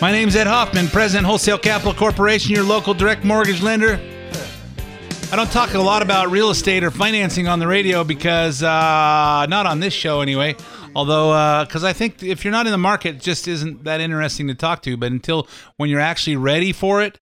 [0.00, 4.00] My name is Ed Hoffman, President, Wholesale Capital Corporation, your local direct mortgage lender.
[5.30, 9.46] I don't talk a lot about real estate or financing on the radio because, uh,
[9.46, 10.56] not on this show anyway.
[10.96, 14.48] Although, because I think if you're not in the market, it just isn't that interesting
[14.48, 14.96] to talk to.
[14.96, 17.20] But until when you're actually ready for it,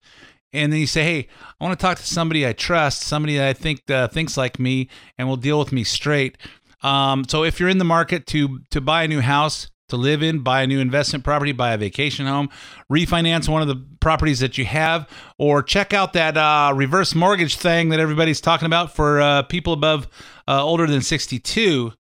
[0.53, 1.27] and then you say, "Hey,
[1.59, 4.57] I want to talk to somebody I trust, somebody that I think uh, thinks like
[4.57, 6.37] me, and will deal with me straight."
[6.83, 10.21] Um, so if you're in the market to to buy a new house to live
[10.21, 12.49] in, buy a new investment property, buy a vacation home,
[12.91, 17.55] refinance one of the properties that you have, or check out that uh, reverse mortgage
[17.55, 20.07] thing that everybody's talking about for uh, people above
[20.47, 21.93] uh, older than 62,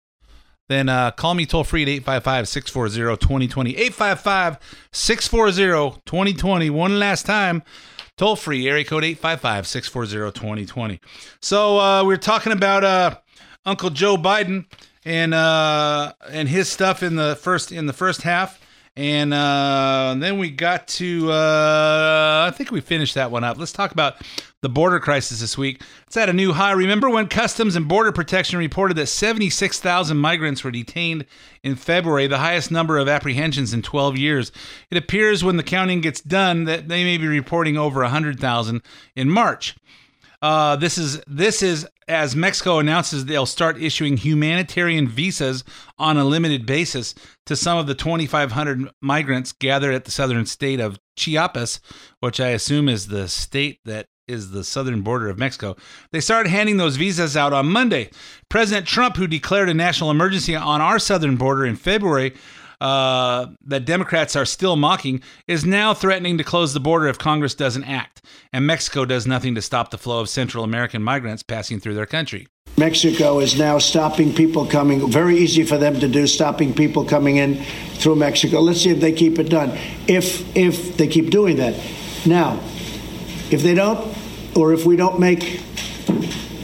[0.68, 3.70] then uh, call me toll free at 855 640 2020.
[3.76, 4.58] 855
[4.92, 6.70] 640 2020.
[6.70, 7.62] One last time.
[8.16, 11.00] Toll free, area code 855 640 2020.
[11.42, 13.18] So uh, we're talking about uh,
[13.66, 14.66] Uncle Joe Biden
[15.04, 18.60] and uh, and his stuff in the first in the first half,
[18.96, 23.58] and uh, and then we got to uh, I think we finished that one up.
[23.58, 24.16] Let's talk about
[24.64, 25.82] the border crisis this week.
[26.06, 26.72] It's at a new high.
[26.72, 31.26] Remember when Customs and Border Protection reported that 76,000 migrants were detained
[31.62, 34.52] in February, the highest number of apprehensions in 12 years.
[34.90, 38.80] It appears when the counting gets done that they may be reporting over 100,000
[39.14, 39.76] in March.
[40.40, 45.64] Uh, this is this is as Mexico announces they'll start issuing humanitarian visas
[45.98, 47.14] on a limited basis
[47.46, 51.80] to some of the 2,500 migrants gathered at the southern state of Chiapas,
[52.20, 55.76] which I assume is the state that is the southern border of Mexico.
[56.10, 58.10] They started handing those visas out on Monday.
[58.48, 62.34] President Trump, who declared a national emergency on our southern border in February,
[62.84, 67.54] uh, that Democrats are still mocking, is now threatening to close the border if Congress
[67.54, 71.80] doesn't act, and Mexico does nothing to stop the flow of Central American migrants passing
[71.80, 72.46] through their country.
[72.76, 75.10] Mexico is now stopping people coming.
[75.10, 78.60] Very easy for them to do, stopping people coming in through Mexico.
[78.60, 79.78] Let's see if they keep it done.
[80.06, 81.80] If if they keep doing that,
[82.26, 82.60] now,
[83.50, 84.14] if they don't,
[84.54, 85.62] or if we don't make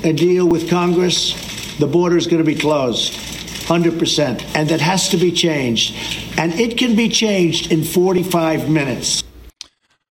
[0.04, 1.33] a deal with Congress,
[1.78, 3.30] the border is going to be closed.
[3.61, 4.42] 100%.
[4.55, 5.94] And that has to be changed.
[6.38, 9.23] And it can be changed in 45 minutes.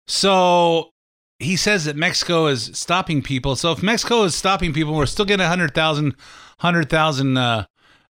[0.07, 0.91] So
[1.39, 3.57] he says that Mexico is stopping people.
[3.57, 6.15] So if Mexico is stopping people, we're still getting 100,000
[6.63, 7.65] 100,000 uh,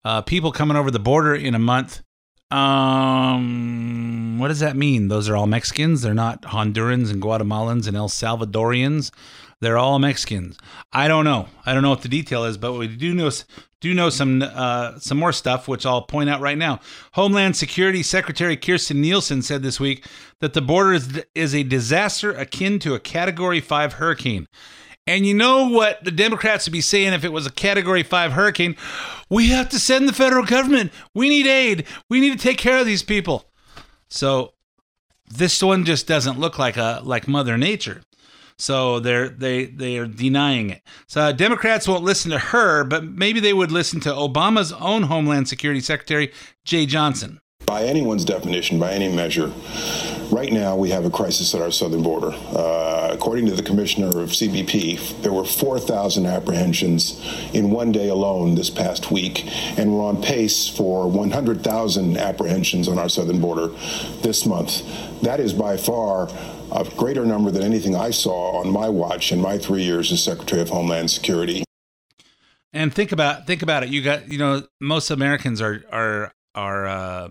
[0.04, 2.02] uh, people coming over the border in a month.
[2.50, 5.06] Um, what does that mean?
[5.06, 6.02] Those are all Mexicans.
[6.02, 9.12] They're not Hondurans and Guatemalans and El Salvadorians.
[9.60, 10.56] They're all Mexicans.
[10.92, 11.48] I don't know.
[11.66, 13.30] I don't know what the detail is, but we do know
[13.80, 16.80] do know some uh, some more stuff, which I'll point out right now.
[17.12, 20.06] Homeland Security Secretary Kirstjen Nielsen said this week
[20.40, 24.46] that the border is, is a disaster akin to a Category Five hurricane.
[25.06, 28.32] And you know what the Democrats would be saying if it was a Category 5
[28.32, 28.76] hurricane?
[29.28, 30.92] We have to send the federal government.
[31.14, 31.86] We need aid.
[32.08, 33.50] We need to take care of these people.
[34.08, 34.52] So
[35.28, 38.02] this one just doesn't look like a like Mother Nature.
[38.60, 40.82] So they're they they are denying it.
[41.06, 45.48] So Democrats won't listen to her, but maybe they would listen to Obama's own Homeland
[45.48, 46.32] Security Secretary
[46.66, 47.40] Jeh Johnson.
[47.64, 49.52] By anyone's definition, by any measure,
[50.30, 52.32] right now we have a crisis at our southern border.
[52.32, 57.20] Uh, according to the commissioner of CBP, there were 4,000 apprehensions
[57.54, 59.46] in one day alone this past week,
[59.78, 63.68] and we're on pace for 100,000 apprehensions on our southern border
[64.22, 64.82] this month.
[65.22, 66.28] That is by far
[66.72, 70.22] a greater number than anything I saw on my watch in my three years as
[70.22, 71.64] Secretary of Homeland Security.
[72.72, 73.88] And think about think about it.
[73.88, 77.28] You got you know most Americans are are are uh,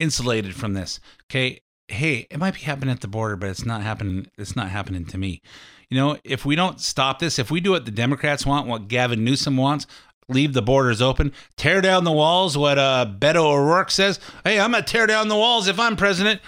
[0.00, 0.98] insulated from this.
[1.30, 4.26] Okay, hey, it might be happening at the border, but it's not happening.
[4.36, 5.40] It's not happening to me.
[5.88, 8.88] You know, if we don't stop this, if we do what the Democrats want, what
[8.88, 9.86] Gavin Newsom wants,
[10.28, 12.58] leave the borders open, tear down the walls.
[12.58, 14.18] What uh, Beto O'Rourke says.
[14.42, 16.40] Hey, I'm gonna tear down the walls if I'm president.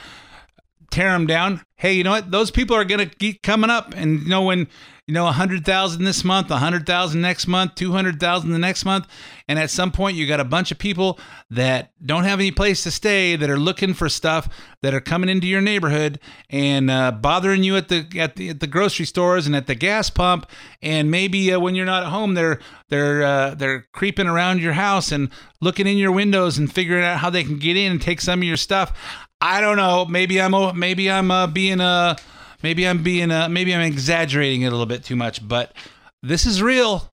[0.95, 1.61] Tear them down.
[1.75, 2.31] Hey, you know what?
[2.31, 4.69] Those people are gonna keep coming up, and you know when
[5.07, 9.07] you know, 100,000 this month, 100,000 next month, 200,000 the next month.
[9.47, 11.19] And at some point, you got a bunch of people
[11.51, 14.49] that don't have any place to stay, that are looking for stuff,
[14.81, 18.61] that are coming into your neighborhood and uh, bothering you at the, at the at
[18.61, 20.47] the grocery stores and at the gas pump.
[20.81, 24.73] And maybe uh, when you're not at home, they're they're uh, they're creeping around your
[24.73, 25.29] house and
[25.61, 28.41] looking in your windows and figuring out how they can get in and take some
[28.41, 29.24] of your stuff.
[29.45, 30.07] I don't know.
[30.07, 32.17] Maybe I'm maybe I'm uh, being a
[32.65, 35.75] Maybe I'm being uh, maybe I'm exaggerating it a little bit too much, but
[36.23, 37.13] this is real.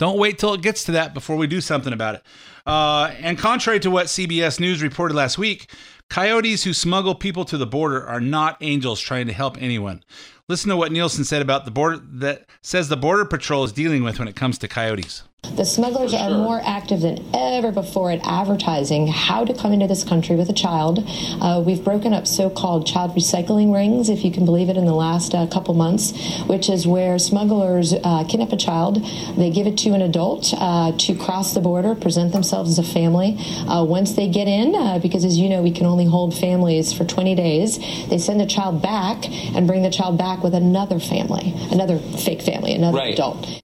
[0.00, 2.22] Don't wait till it gets to that before we do something about it.
[2.66, 5.70] Uh, and contrary to what CBS News reported last week,
[6.10, 10.02] coyotes who smuggle people to the border are not angels trying to help anyone.
[10.48, 14.02] Listen to what Nielsen said about the border that says the border patrol is dealing
[14.02, 15.22] with when it comes to coyotes.
[15.56, 20.04] The smugglers are more active than ever before at advertising how to come into this
[20.04, 21.04] country with a child.
[21.40, 24.84] Uh, we've broken up so called child recycling rings, if you can believe it, in
[24.86, 26.12] the last uh, couple months,
[26.46, 29.04] which is where smugglers uh, kidnap a child,
[29.36, 32.92] they give it to an adult uh, to cross the border, present themselves as a
[32.92, 33.36] family.
[33.68, 36.92] Uh, once they get in, uh, because as you know, we can only hold families
[36.92, 37.78] for 20 days,
[38.08, 42.42] they send the child back and bring the child back with another family, another fake
[42.42, 43.14] family, another Right.
[43.14, 43.63] adult.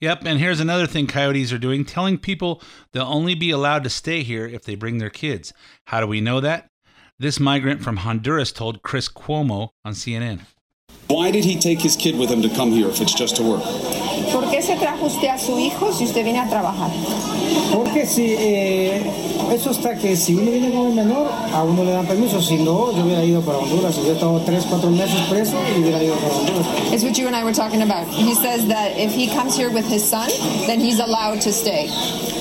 [0.00, 3.90] Yep, and here's another thing coyotes are doing telling people they'll only be allowed to
[3.90, 5.52] stay here if they bring their kids.
[5.86, 6.68] How do we know that?
[7.18, 10.40] This migrant from Honduras told Chris Cuomo on CNN.
[11.06, 13.42] Why did he take his kid with him to come here if it's just to
[13.42, 13.62] work?
[14.64, 16.88] ¿Por qué se trajo usted a su hijo si usted viene a trabajar?
[17.74, 19.02] Porque si eh,
[19.52, 22.40] eso está que si uno viene con el menor, a uno le dan permiso.
[22.40, 23.94] Si no, yo hubiera ido para Honduras.
[23.96, 26.66] Yo he estado tres, cuatro meses preso y hubiera ido para Honduras.
[26.92, 28.06] It's what you and I were talking about.
[28.08, 30.30] He says that if he comes here with his son,
[30.66, 31.90] then he's allowed to stay.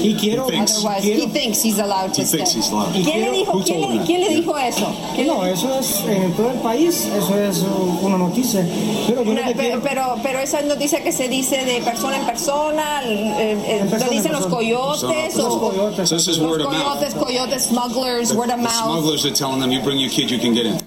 [0.02, 2.38] Y quiero, Otherwise, he thinks he's allowed to He stay.
[2.40, 2.92] thinks he's allowed.
[2.94, 4.88] ¿Quién le Quiero- dijo, Who quién told le, him quién le dijo eso?
[5.16, 7.64] ¿Quién No, eso es en todo el país, eso es
[8.02, 8.68] una noticia.
[9.08, 11.80] Pero que pero, quiero- pero, pero esa es noticia que se dice de
[12.22, 16.10] persona en persona, eh, eh, persona, lo dicen en los coyotes, Los o, coyotes.
[16.10, 16.84] So this is los word of mouth.
[17.00, 18.74] coyotes, coyotes, smugglers, word of The mouth.
[18.74, 20.80] smugglers are telling them, you bring your kid, you can get in.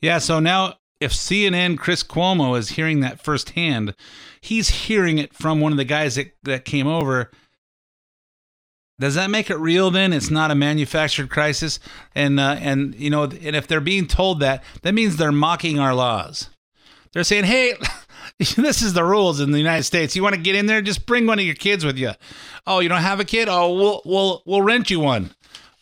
[0.00, 3.94] Yeah, so now if CNN Chris Cuomo is hearing that firsthand,
[4.40, 7.30] he's hearing it from one of the guys that, that came over.
[8.98, 10.12] Does that make it real then?
[10.12, 11.80] It's not a manufactured crisis,
[12.14, 15.78] and uh, and you know, and if they're being told that, that means they're mocking
[15.78, 16.50] our laws.
[17.14, 17.72] They're saying, "Hey,
[18.56, 20.16] this is the rules in the United States.
[20.16, 20.82] You want to get in there?
[20.82, 22.12] Just bring one of your kids with you.
[22.66, 23.48] Oh, you don't have a kid?
[23.48, 25.30] Oh, we'll we'll we'll rent you one.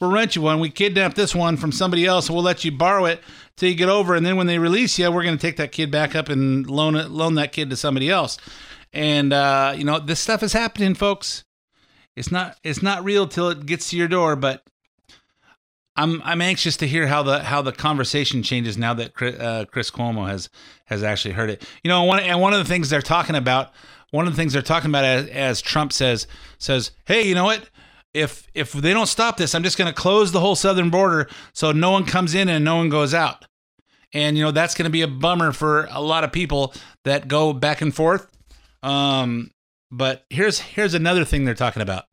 [0.01, 0.61] We'll rent you one.
[0.61, 2.31] We kidnap this one from somebody else.
[2.31, 3.21] We'll let you borrow it
[3.57, 5.73] till you get over, and then when they release you, we're going to take that
[5.73, 8.39] kid back up and loan it, loan that kid to somebody else.
[8.93, 11.45] And uh, you know, this stuff is happening, folks.
[12.17, 14.63] It's not it's not real till it gets to your door, but
[15.99, 19.65] I'm I'm anxious to hear how the how the conversation changes now that Chris, uh,
[19.69, 20.49] Chris Cuomo has
[20.85, 21.69] has actually heard it.
[21.83, 23.73] You know, one and one of the things they're talking about,
[24.13, 27.45] one of the things they're talking about as, as Trump says says, "Hey, you know
[27.45, 27.69] what?
[28.15, 31.29] If if they don't stop this, I'm just going to close the whole southern border
[31.53, 33.47] so no one comes in and no one goes out."
[34.15, 37.27] And you know, that's going to be a bummer for a lot of people that
[37.27, 38.31] go back and forth.
[38.85, 39.51] Um,
[39.91, 42.05] but here's here's another thing they're talking about.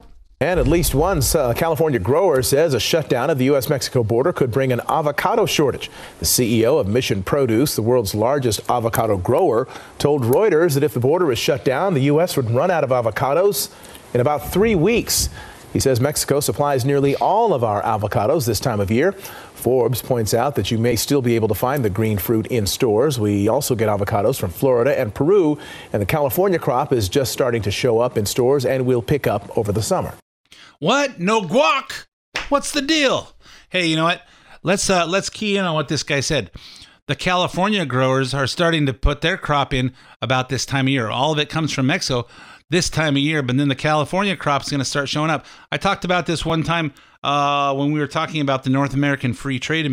[0.41, 3.69] And at least one uh, California grower says a shutdown of the U.S.
[3.69, 5.89] Mexico border could bring an avocado shortage.
[6.19, 9.65] The CEO of Mission Produce, the world's largest avocado grower,
[9.97, 12.35] told Reuters that if the border is shut down, the U.S.
[12.35, 13.73] would run out of avocados
[14.13, 15.29] in about three weeks.
[15.71, 19.13] He says Mexico supplies nearly all of our avocados this time of year.
[19.53, 22.67] Forbes points out that you may still be able to find the green fruit in
[22.67, 23.17] stores.
[23.17, 25.57] We also get avocados from Florida and Peru,
[25.93, 29.27] and the California crop is just starting to show up in stores and will pick
[29.27, 30.13] up over the summer.
[30.79, 31.19] What?
[31.19, 32.05] No guac?
[32.49, 33.35] What's the deal?
[33.69, 34.21] Hey, you know what?
[34.63, 36.51] Let's uh let's key in on what this guy said.
[37.07, 41.09] The California growers are starting to put their crop in about this time of year.
[41.09, 42.27] All of it comes from Mexico
[42.71, 45.45] this time of year, but then the California crop's going to start showing up.
[45.71, 49.33] I talked about this one time uh, when we were talking about the North American
[49.33, 49.85] Free Trade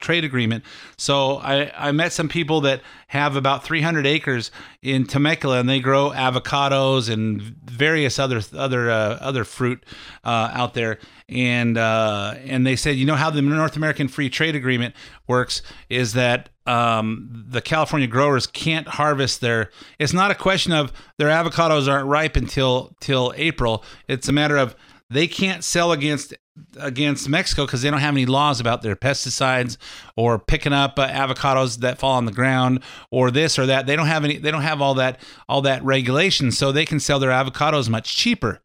[0.00, 0.64] trade agreement.
[0.96, 4.50] So I, I met some people that have about 300 acres
[4.82, 9.84] in Temecula, and they grow avocados and various other other uh, other fruit
[10.24, 10.98] uh, out there.
[11.28, 14.94] And uh, and they said, you know how the North American Free Trade Agreement
[15.26, 19.70] works is that um, the California growers can't harvest their.
[19.98, 23.84] It's not a question of their avocados aren't ripe until till April.
[24.08, 24.74] It's a matter of
[25.10, 26.34] they can't sell against
[26.78, 29.76] against Mexico because they don't have any laws about their pesticides
[30.16, 33.86] or picking up uh, avocados that fall on the ground or this or that.
[33.86, 34.36] They don't have any.
[34.38, 38.16] They don't have all that all that regulation, so they can sell their avocados much
[38.16, 38.60] cheaper.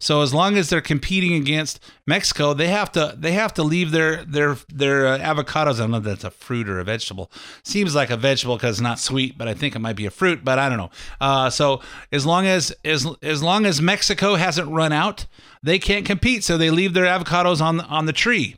[0.00, 3.90] So as long as they're competing against Mexico, they have to they have to leave
[3.90, 5.74] their their their uh, avocados.
[5.74, 7.30] I don't know if that's a fruit or a vegetable.
[7.62, 10.10] Seems like a vegetable because it's not sweet, but I think it might be a
[10.10, 10.42] fruit.
[10.42, 10.90] But I don't know.
[11.20, 15.26] Uh, so as long as as as long as Mexico hasn't run out,
[15.62, 16.44] they can't compete.
[16.44, 18.56] So they leave their avocados on on the tree.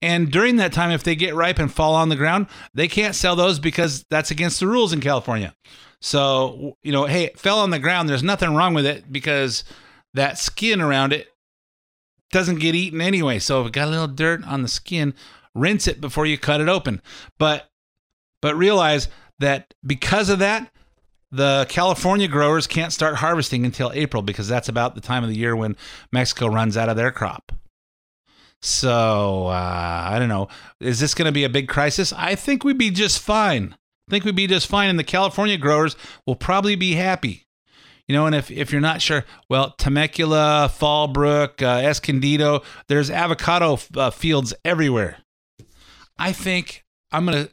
[0.00, 3.14] And during that time, if they get ripe and fall on the ground, they can't
[3.16, 5.54] sell those because that's against the rules in California.
[6.00, 8.08] So, you know, hey, it fell on the ground.
[8.08, 9.64] There's nothing wrong with it because
[10.14, 11.28] that skin around it
[12.30, 13.38] doesn't get eaten anyway.
[13.38, 15.14] So if it got a little dirt on the skin,
[15.54, 17.00] rinse it before you cut it open.
[17.38, 17.68] But
[18.40, 20.70] but realize that because of that,
[21.30, 25.36] the California growers can't start harvesting until April because that's about the time of the
[25.36, 25.76] year when
[26.12, 27.52] Mexico runs out of their crop.
[28.60, 30.48] So uh, I don't know.
[30.80, 32.12] Is this going to be a big crisis?
[32.12, 33.76] I think we'd be just fine.
[34.08, 35.94] I think we'd be just fine, and the California growers
[36.26, 37.46] will probably be happy.
[38.08, 43.78] You know, and if, if you're not sure, well, Temecula, Fallbrook, uh, Escondido, there's avocado
[43.96, 45.18] uh, fields everywhere.
[46.18, 47.50] I think I'm gonna,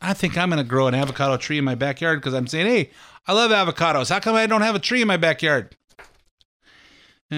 [0.00, 2.90] I think I'm gonna grow an avocado tree in my backyard because I'm saying, hey,
[3.26, 4.08] I love avocados.
[4.08, 5.76] How come I don't have a tree in my backyard?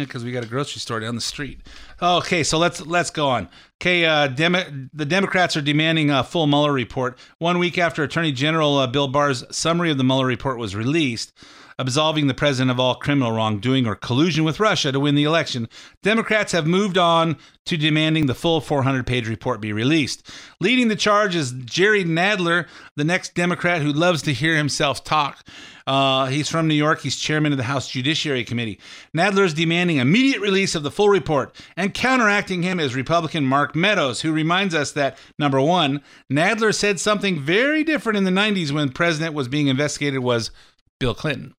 [0.02, 1.60] because we got a grocery store down the street.
[2.02, 3.48] Okay, so let's let's go on.
[3.80, 7.18] Okay, uh, Demo- the Democrats are demanding a full Mueller report.
[7.38, 11.32] One week after Attorney General uh, Bill Barr's summary of the Mueller report was released,
[11.78, 15.68] absolving the president of all criminal wrongdoing or collusion with Russia to win the election,
[16.02, 20.30] Democrats have moved on to demanding the full 400 page report be released.
[20.60, 22.66] Leading the charge is Jerry Nadler,
[22.96, 25.44] the next Democrat who loves to hear himself talk.
[25.86, 27.00] Uh, he's from New York.
[27.00, 28.80] He's chairman of the House Judiciary Committee.
[29.14, 33.76] Nadler is demanding immediate release of the full report, and counteracting him is Republican Mark
[33.76, 36.02] Meadows, who reminds us that number one,
[36.32, 40.50] Nadler said something very different in the 90s when the president was being investigated was
[40.98, 41.54] Bill Clinton.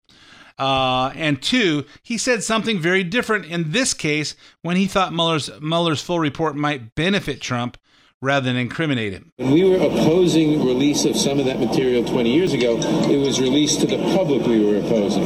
[0.58, 5.50] Uh, and two, he said something very different in this case when he thought Mueller's,
[5.60, 7.78] Mueller's full report might benefit Trump
[8.22, 9.32] rather than incriminate him.
[9.38, 12.78] When we were opposing release of some of that material 20 years ago,
[13.12, 15.24] it was released to the public we were opposing.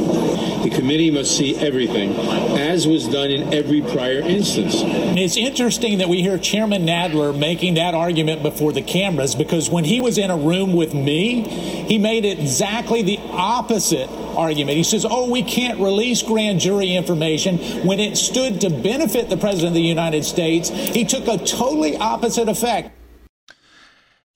[0.62, 2.12] The committee must see everything,
[2.58, 4.74] as was done in every prior instance.
[4.84, 9.84] It's interesting that we hear Chairman Nadler making that argument before the cameras because when
[9.84, 14.10] he was in a room with me, he made exactly the opposite
[14.40, 14.76] argument.
[14.76, 17.58] He says, oh, we can't release grand jury information.
[17.86, 21.96] When it stood to benefit the President of the United States, he took a totally
[21.96, 22.96] opposite effect.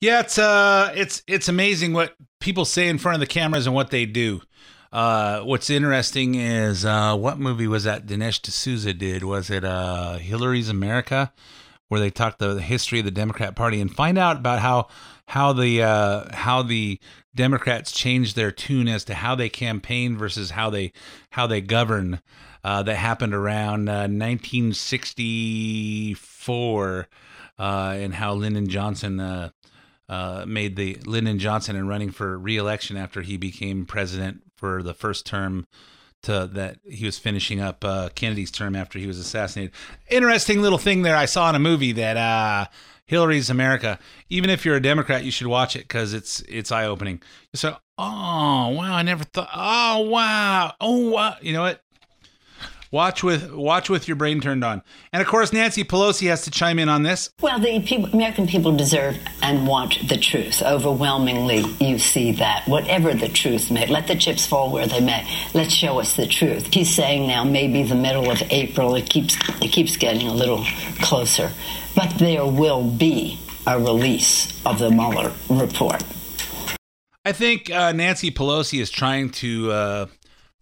[0.01, 3.75] Yeah, it's uh, it's it's amazing what people say in front of the cameras and
[3.75, 4.41] what they do.
[4.91, 9.23] Uh, what's interesting is uh, what movie was that Dinesh D'Souza did?
[9.23, 11.33] Was it uh, Hillary's America,
[11.87, 14.87] where they talked the history of the Democrat Party and find out about how
[15.27, 16.99] how the uh, how the
[17.35, 20.91] Democrats changed their tune as to how they campaign versus how they
[21.31, 22.21] how they govern.
[22.63, 27.07] Uh, that happened around uh, 1964,
[27.59, 29.49] uh, and how Lyndon Johnson uh,
[30.09, 34.95] uh, made the Lyndon Johnson and running for reelection after he became president for the
[34.95, 35.67] first term
[36.23, 39.73] to that he was finishing up uh, Kennedy's term after he was assassinated.
[40.09, 42.65] Interesting little thing there I saw in a movie that uh,
[43.07, 43.99] Hillary's America.
[44.29, 47.21] Even if you're a Democrat, you should watch it because it's it's eye opening.
[47.53, 49.49] So, oh wow, I never thought.
[49.53, 51.35] Oh wow, oh wow.
[51.41, 51.81] You know what?
[52.95, 54.81] Watch with watch with your brain turned on.
[55.11, 57.29] And of course, Nancy Pelosi has to chime in on this.
[57.41, 60.61] Well, the people, American people deserve and want the truth.
[60.61, 62.65] Overwhelmingly, you see that.
[62.69, 65.27] Whatever the truth may, let the chips fall where they may.
[65.53, 66.73] Let's show us the truth.
[66.73, 68.95] He's saying now maybe the middle of April.
[68.95, 70.63] It keeps it keeps getting a little
[71.01, 71.51] closer,
[71.97, 73.37] but there will be
[73.67, 76.01] a release of the Mueller report.
[77.25, 79.71] I think uh, Nancy Pelosi is trying to.
[79.73, 80.05] Uh,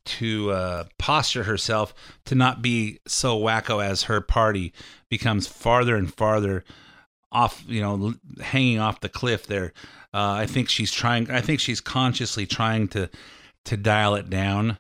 [0.05, 1.93] to uh, posture herself
[2.25, 4.73] to not be so wacko as her party
[5.09, 6.63] becomes farther and farther
[7.31, 9.73] off, you know, hanging off the cliff there.
[10.13, 11.29] Uh, I think she's trying.
[11.31, 13.09] I think she's consciously trying to
[13.65, 14.77] to dial it down.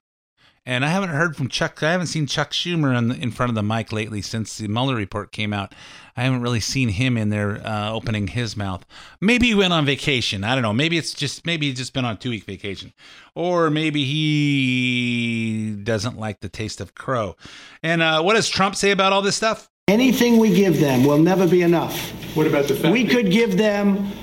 [0.65, 1.83] And I haven't heard from Chuck.
[1.83, 4.69] I haven't seen Chuck Schumer in, the, in front of the mic lately since the
[4.69, 5.75] Mueller report came out.
[6.15, 8.85] I haven't really seen him in there uh, opening his mouth.
[9.19, 10.45] Maybe he went on vacation.
[10.45, 10.71] I don't know.
[10.71, 12.93] Maybe it's just maybe he's just been on a two week vacation,
[13.35, 17.35] or maybe he doesn't like the taste of crow.
[17.81, 19.69] And uh, what does Trump say about all this stuff?
[19.89, 22.11] Anything we give them will never be enough.
[22.37, 24.13] What about the fact We could give them,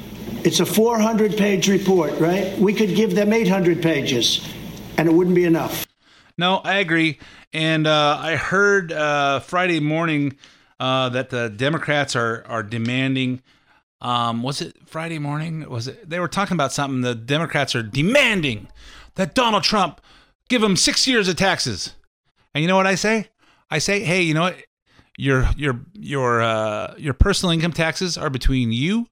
[0.43, 2.57] it's a 400 page report, right?
[2.59, 4.49] We could give them 800 pages,
[4.97, 5.87] and it wouldn't be enough.
[6.41, 7.19] No, I agree.
[7.53, 10.39] And uh, I heard uh, Friday morning
[10.81, 13.43] uh, that the Democrats are are demanding.
[14.01, 15.69] Um, was it Friday morning?
[15.69, 16.09] Was it?
[16.09, 17.03] They were talking about something.
[17.03, 18.69] The Democrats are demanding
[19.17, 20.01] that Donald Trump
[20.49, 21.95] give him six years of taxes.
[22.55, 23.29] And you know what I say?
[23.71, 24.57] I say, hey, you know what?
[25.19, 29.09] Your your your uh, your personal income taxes are between you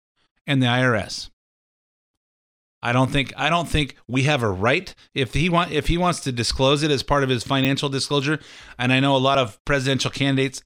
[0.47, 1.29] and the IRS.
[2.83, 5.99] I don't think I don't think we have a right if he want if he
[5.99, 8.39] wants to disclose it as part of his financial disclosure,
[8.79, 10.63] and I know a lot of presidential candidates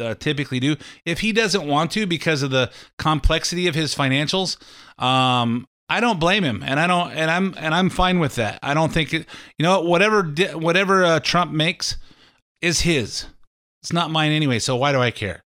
[0.00, 0.76] uh, typically do.
[1.04, 4.56] If he doesn't want to because of the complexity of his financials,
[5.02, 8.60] um, I don't blame him, and I don't, and I'm and I'm fine with that.
[8.62, 9.26] I don't think it,
[9.58, 10.22] you know whatever
[10.54, 11.96] whatever uh, Trump makes
[12.62, 13.26] is his.
[13.82, 15.42] It's not mine anyway, so why do I care?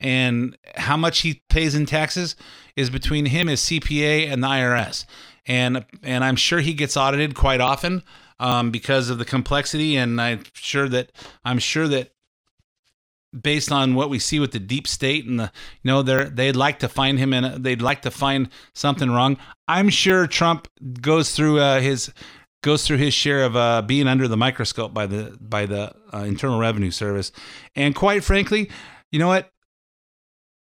[0.00, 2.36] And how much he pays in taxes
[2.74, 5.06] is between him, his CPA, and the IRS
[5.46, 8.02] and and I'm sure he gets audited quite often
[8.38, 9.96] um, because of the complexity.
[9.96, 11.12] And I'm sure that
[11.44, 12.12] I'm sure that
[13.38, 16.56] based on what we see with the deep state and the you know they they'd
[16.56, 19.36] like to find him and they'd like to find something wrong.
[19.68, 20.68] I'm sure Trump
[21.00, 22.12] goes through uh, his
[22.62, 26.18] goes through his share of uh, being under the microscope by the by the uh,
[26.18, 27.32] Internal Revenue Service,
[27.74, 28.70] and quite frankly,
[29.12, 29.50] you know what?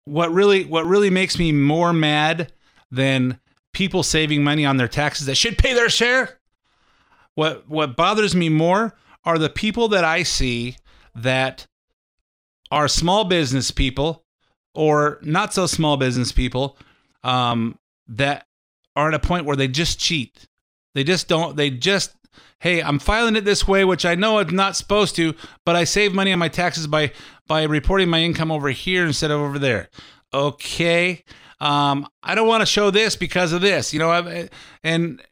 [0.05, 2.53] What really what really makes me more mad
[2.91, 3.39] than
[3.73, 6.41] people saving money on their taxes that should pay their share.
[7.35, 8.95] What what bothers me more
[9.25, 10.77] are the people that I see
[11.15, 11.67] that
[12.71, 14.25] are small business people
[14.75, 16.77] or not so small business people
[17.23, 18.47] um, that
[18.97, 20.47] are at a point where they just cheat.
[20.95, 21.57] They just don't.
[21.57, 22.15] They just
[22.61, 25.35] hey, I'm filing it this way, which I know I'm not supposed to,
[25.67, 27.13] but I save money on my taxes by
[27.49, 29.89] by reporting my income over here instead of over there.
[30.33, 31.25] Okay,
[31.63, 34.51] um, I don't want to show this because of this, you know, I've,
[34.83, 35.23] and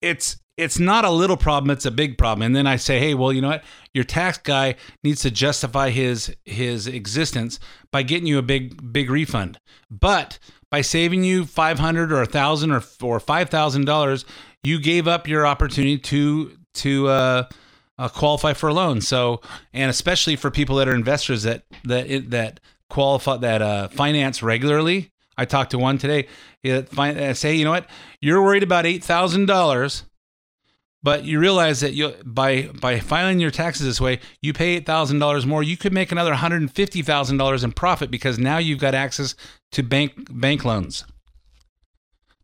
[0.00, 2.42] it's it's not a little problem it's a big problem.
[2.44, 3.64] And then i say hey well you know what?
[3.94, 7.60] Your tax guy needs to justify his his existence
[7.92, 9.60] by getting you a big big refund.
[9.88, 14.24] But by saving you 500 or 1000 or or $5000
[14.64, 17.48] you gave up your opportunity to to uh,
[17.98, 19.00] uh, qualify for a loan.
[19.00, 19.40] So
[19.72, 22.58] and especially for people that are investors that that that
[22.90, 26.26] qualify that uh, finance regularly i talked to one today
[26.64, 27.88] uh, say you know what
[28.20, 30.04] you're worried about $8000
[31.02, 34.86] but you realize that you by by filing your taxes this way, you pay eight
[34.86, 35.62] thousand dollars more.
[35.62, 38.78] You could make another one hundred and fifty thousand dollars in profit because now you've
[38.78, 39.34] got access
[39.72, 41.04] to bank bank loans.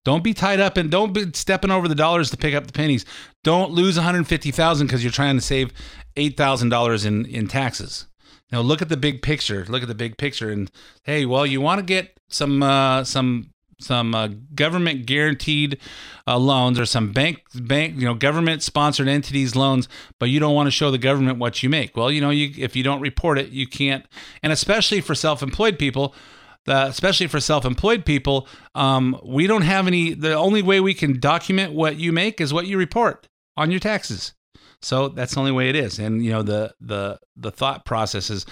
[0.04, 2.72] Don't be tied up and don't be stepping over the dollars to pick up the
[2.72, 3.04] pennies.
[3.44, 5.72] Don't lose one hundred fifty thousand because you're trying to save
[6.16, 8.06] eight thousand dollars in in taxes.
[8.50, 9.66] Now look at the big picture.
[9.68, 10.68] Look at the big picture, and
[11.04, 15.78] hey, well, you want to get some uh, some some uh, government guaranteed
[16.26, 20.54] uh, loans or some bank bank you know government sponsored entities loans but you don't
[20.54, 21.96] want to show the government what you make.
[21.96, 24.04] Well you know you if you don't report it you can't
[24.42, 26.14] and especially for self-employed people
[26.66, 31.18] uh, especially for self-employed people um, we don't have any the only way we can
[31.18, 34.32] document what you make is what you report on your taxes.
[34.80, 35.98] So that's the only way it is.
[35.98, 38.46] And you know the the the thought process is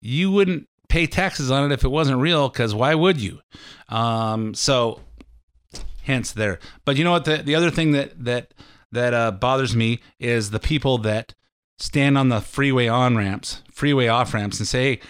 [0.00, 3.40] you wouldn't pay taxes on it if it wasn't real because why would you?
[3.88, 5.00] Um, so
[6.04, 6.60] hence there.
[6.84, 7.24] But you know what?
[7.24, 8.54] The, the other thing that that
[8.92, 11.34] that uh, bothers me is the people that
[11.78, 15.00] stand on the freeway on ramps freeway off ramps and say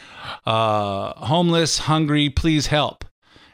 [0.47, 3.05] uh, homeless hungry please help.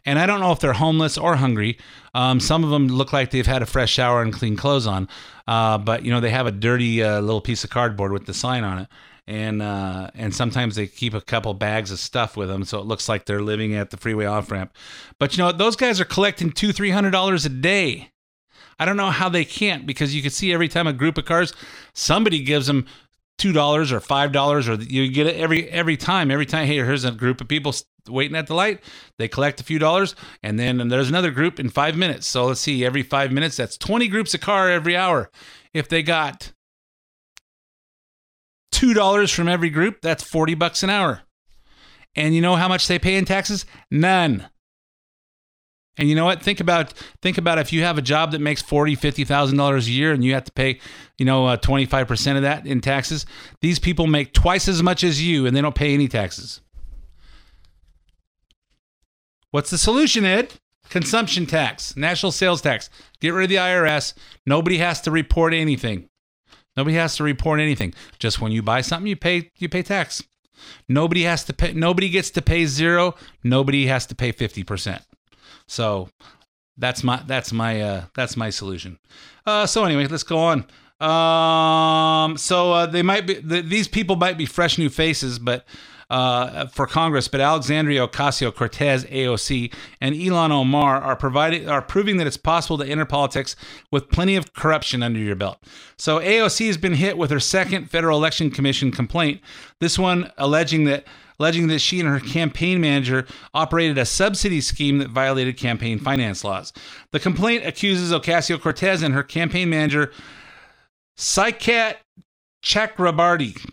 [0.07, 1.79] And i don't know if they're homeless or hungry.
[2.15, 5.09] Um, some of them look like they've had a fresh shower and clean clothes on
[5.49, 8.35] uh, but you know they have a dirty uh, little piece of cardboard with the
[8.35, 8.89] sign on it
[9.31, 12.87] and uh, and sometimes they keep a couple bags of stuff with them, so it
[12.87, 14.75] looks like they're living at the freeway off ramp.
[15.21, 15.53] But you know?
[15.53, 18.11] Those guys are collecting two, three hundred dollars a day.
[18.81, 21.27] I don't know how they can't because you can see every time a group of
[21.27, 21.55] cars,
[21.93, 22.87] somebody gives them
[23.39, 26.33] two dollars or five dollars, or you get it every every time.
[26.33, 27.73] Every time, hey, here's a group of people
[28.09, 28.83] waiting at the light.
[29.19, 32.27] They collect a few dollars, and then and there's another group in five minutes.
[32.27, 35.31] So let's see, every five minutes, that's twenty groups of car every hour.
[35.73, 36.53] If they got
[38.81, 41.21] two dollars from every group, that's 40 bucks an hour.
[42.17, 43.67] And you know how much they pay in taxes?
[43.91, 44.49] None.
[45.99, 46.43] And you know what?
[46.43, 49.87] Think about think about if you have a job that makes forty, fifty thousand dollars
[49.87, 50.81] a year, and you have to pay,
[51.19, 53.27] you know, uh, twenty five percent of that in taxes.
[53.61, 56.63] These people make twice as much as you, and they don't pay any taxes.
[59.51, 60.55] What's the solution, Ed?
[60.89, 62.89] Consumption tax, national sales tax.
[63.21, 64.15] Get rid of the IRS.
[64.47, 66.10] Nobody has to report anything.
[66.77, 67.95] Nobody has to report anything.
[68.19, 70.23] Just when you buy something, you pay you pay tax.
[70.89, 71.73] Nobody has to pay.
[71.73, 73.15] Nobody gets to pay zero.
[73.43, 75.03] Nobody has to pay fifty percent.
[75.67, 76.09] So
[76.77, 78.99] that's my that's my uh, that's my solution.
[79.47, 80.67] Uh, so anyway, let's go on.
[81.01, 85.65] Um, so uh, they might be the, these people might be fresh new faces, but
[86.11, 92.17] uh, for Congress, but Alexandria Ocasio Cortez, AOC, and Ilhan Omar are providing are proving
[92.17, 93.55] that it's possible to enter politics
[93.93, 95.59] with plenty of corruption under your belt.
[95.97, 99.41] So AOC has been hit with her second Federal Election Commission complaint.
[99.79, 101.07] This one alleging that
[101.39, 106.45] alleging that she and her campaign manager operated a subsidy scheme that violated campaign finance
[106.45, 106.73] laws.
[107.13, 110.13] The complaint accuses Ocasio Cortez and her campaign manager,
[111.17, 111.97] Saikat
[112.63, 113.73] Chakrabarti,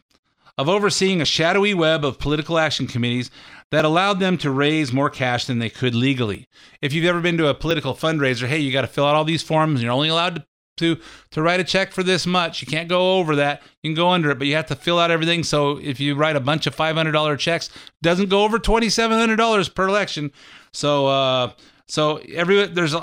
[0.57, 3.29] of overseeing a shadowy web of political action committees
[3.71, 6.47] that allowed them to raise more cash than they could legally.
[6.81, 9.25] If you've ever been to a political fundraiser, hey, you got to fill out all
[9.25, 9.83] these forms.
[9.83, 10.45] You're only allowed to,
[10.77, 11.01] to
[11.31, 12.61] to write a check for this much.
[12.61, 13.61] You can't go over that.
[13.83, 15.43] You can go under it, but you have to fill out everything.
[15.43, 17.69] So if you write a bunch of $500 checks,
[18.01, 20.31] doesn't go over $2,700 per election.
[20.71, 21.51] So uh,
[21.87, 22.95] so every there's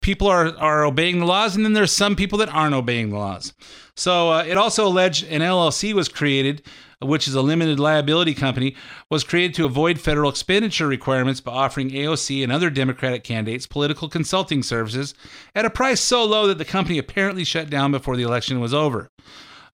[0.00, 3.18] people are are obeying the laws, and then there's some people that aren't obeying the
[3.18, 3.52] laws.
[3.96, 6.62] So uh, it also alleged an LLC was created
[7.00, 8.74] which is a limited liability company,
[9.10, 14.08] was created to avoid federal expenditure requirements by offering AOC and other Democratic candidates political
[14.08, 15.14] consulting services
[15.54, 18.74] at a price so low that the company apparently shut down before the election was
[18.74, 19.10] over.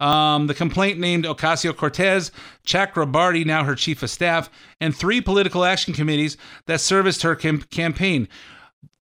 [0.00, 2.30] Um, the complaint named Ocasio Cortez,
[2.66, 4.50] Chakrabarti, now her chief of staff,
[4.80, 8.28] and three political action committees that serviced her cam- campaign.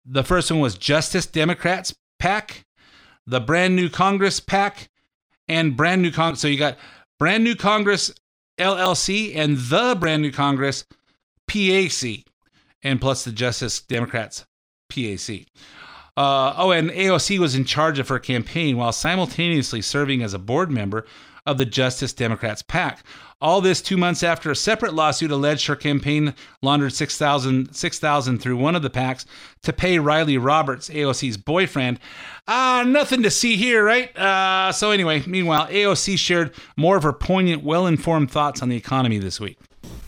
[0.06, 2.64] The first one was Justice Democrats PAC,
[3.26, 4.88] the Brand New Congress PAC,
[5.48, 6.40] and Brand New Congress.
[6.40, 6.76] So you got
[7.18, 8.12] Brand New Congress
[8.58, 10.84] LLC and the Brand New Congress
[11.46, 12.24] PAC,
[12.82, 14.46] and plus the Justice Democrats
[14.88, 15.46] PAC.
[16.16, 20.38] Uh, oh, and AOC was in charge of her campaign while simultaneously serving as a
[20.38, 21.06] board member
[21.44, 23.04] of the Justice Democrats PAC.
[23.44, 26.32] All this two months after a separate lawsuit alleged her campaign
[26.62, 29.26] laundered 6000 6000 through one of the PACs
[29.64, 32.00] to pay Riley Roberts, AOC's boyfriend.
[32.48, 34.16] Ah, uh, nothing to see here, right?
[34.16, 38.76] Uh, so, anyway, meanwhile, AOC shared more of her poignant, well informed thoughts on the
[38.76, 39.58] economy this week.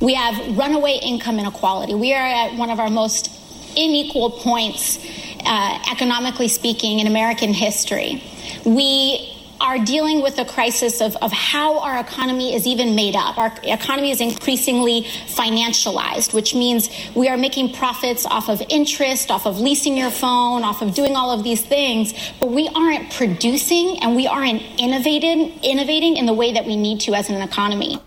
[0.01, 1.95] We have runaway income inequality.
[1.95, 3.29] We are at one of our most
[3.77, 4.97] unequal points,
[5.45, 8.25] uh, economically speaking, in American history.
[8.65, 13.39] We are dealing with a crisis of, of how our economy is even made up.
[13.39, 19.47] Our economy is increasingly financialized, which means we are making profits off of interest, off
[19.47, 23.99] of leasing your phone, off of doing all of these things, but we aren't producing
[24.01, 27.99] and we aren't innovating, innovating in the way that we need to as an economy.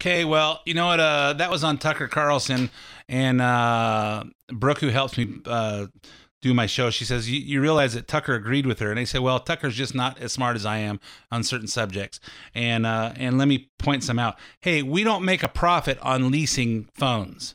[0.00, 0.98] Okay, well, you know what?
[0.98, 2.70] Uh, that was on Tucker Carlson,
[3.08, 5.86] and uh, Brooke, who helps me uh,
[6.42, 8.90] do my show, she says, you, realize that Tucker agreed with her.
[8.90, 12.18] And I say, well, Tucker's just not as smart as I am on certain subjects.
[12.52, 14.36] And, uh, and let me point some out.
[14.60, 17.54] Hey, we don't make a profit on leasing phones.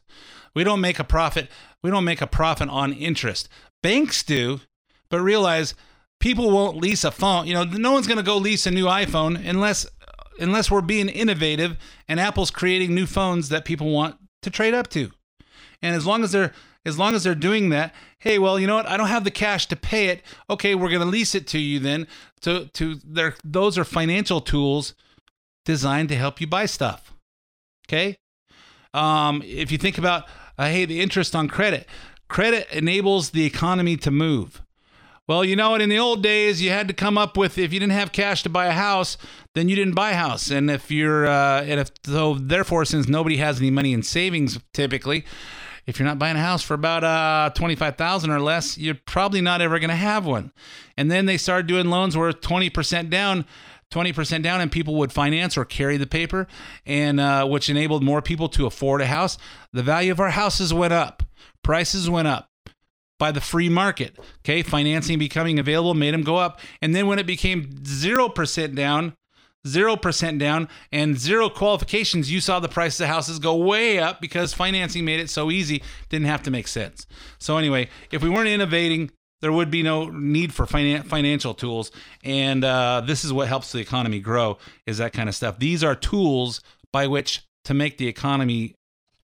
[0.55, 1.49] We don't make a profit.
[1.83, 3.49] We don't make a profit on interest.
[3.83, 4.61] Banks do,
[5.09, 5.75] but realize
[6.19, 7.45] people won't lease a phone.
[7.45, 9.85] You know, no one's going to go lease a new iPhone unless
[10.39, 11.75] unless we're being innovative
[12.07, 15.11] and Apple's creating new phones that people want to trade up to.
[15.81, 16.53] And as long as they're
[16.87, 18.87] as long as they're doing that, hey, well, you know what?
[18.87, 20.23] I don't have the cash to pay it.
[20.49, 22.07] Okay, we're going to lease it to you then.
[22.41, 24.93] To to their those are financial tools
[25.65, 27.13] designed to help you buy stuff.
[27.87, 28.17] Okay?
[28.93, 30.25] Um, if you think about
[30.57, 31.87] uh, hey, the interest on credit.
[32.27, 34.61] Credit enables the economy to move.
[35.27, 35.81] Well, you know what?
[35.81, 38.43] In the old days, you had to come up with if you didn't have cash
[38.43, 39.17] to buy a house,
[39.55, 40.49] then you didn't buy a house.
[40.49, 44.57] And if you're, uh, and if so, therefore, since nobody has any money in savings,
[44.73, 45.25] typically,
[45.87, 49.61] if you're not buying a house for about uh, 25,000 or less, you're probably not
[49.61, 50.51] ever going to have one.
[50.97, 53.45] And then they started doing loans worth 20% down,
[53.91, 56.45] 20% down, and people would finance or carry the paper,
[56.85, 59.37] and uh, which enabled more people to afford a house.
[59.71, 61.23] The value of our houses went up,
[61.63, 62.49] prices went up
[63.17, 64.19] by the free market.
[64.39, 68.75] Okay, financing becoming available made them go up, and then when it became zero percent
[68.75, 69.15] down,
[69.67, 74.53] 0% down, and zero qualifications, you saw the prices of houses go way up because
[74.53, 77.05] financing made it so easy, didn't have to make sense.
[77.39, 79.11] So, anyway, if we weren't innovating,
[79.41, 81.91] there would be no need for finan- financial tools.
[82.23, 85.59] And uh, this is what helps the economy grow, is that kind of stuff.
[85.59, 86.61] These are tools
[86.91, 88.73] by which to make the economy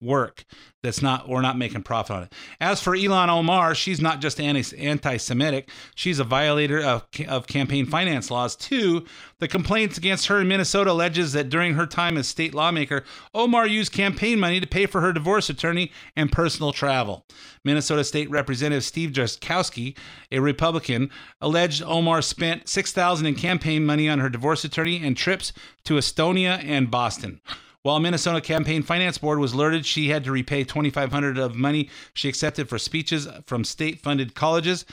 [0.03, 0.45] work
[0.83, 2.33] that's not we're not making profit on it.
[2.59, 8.29] As for Ilhan Omar, she's not just anti-Semitic; she's a violator of, of campaign finance
[8.29, 9.05] laws too.
[9.39, 13.65] The complaints against her in Minnesota alleges that during her time as state lawmaker, Omar
[13.65, 17.25] used campaign money to pay for her divorce attorney and personal travel.
[17.63, 19.97] Minnesota State Representative Steve Drazkowski,
[20.31, 25.15] a Republican, alleged Omar spent six thousand in campaign money on her divorce attorney and
[25.15, 25.53] trips
[25.85, 27.39] to Estonia and Boston.
[27.83, 32.29] While Minnesota Campaign Finance Board was alerted she had to repay 2500 of money she
[32.29, 34.85] accepted for speeches from state-funded colleges.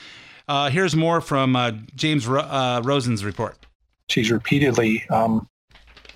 [0.48, 3.56] Uh, here's more from uh, James Ro- uh, Rosen's report.
[4.08, 5.48] She's repeatedly um,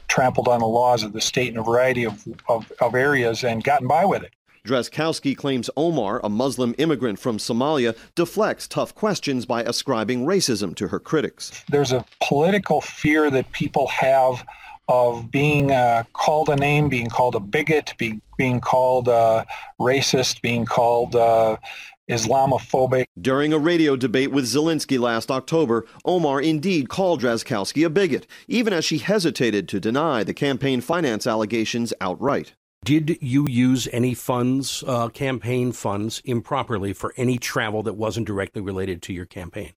[0.08, 3.62] trampled on the laws of the state in a variety of, of, of areas and
[3.62, 4.32] gotten by with it.
[4.66, 10.88] Drazkowski claims Omar, a Muslim immigrant from Somalia, deflects tough questions by ascribing racism to
[10.88, 11.62] her critics.
[11.68, 14.44] There's a political fear that people have
[14.88, 19.44] of being uh, called a name, being called a bigot, be, being called uh,
[19.80, 21.56] racist, being called uh,
[22.10, 23.06] Islamophobic.
[23.20, 28.72] During a radio debate with Zelensky last October, Omar indeed called Drazkowski a bigot, even
[28.72, 32.54] as she hesitated to deny the campaign finance allegations outright.
[32.84, 38.60] Did you use any funds, uh, campaign funds, improperly for any travel that wasn't directly
[38.60, 39.72] related to your campaign?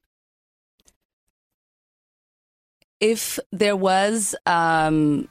[2.99, 5.27] If there was um,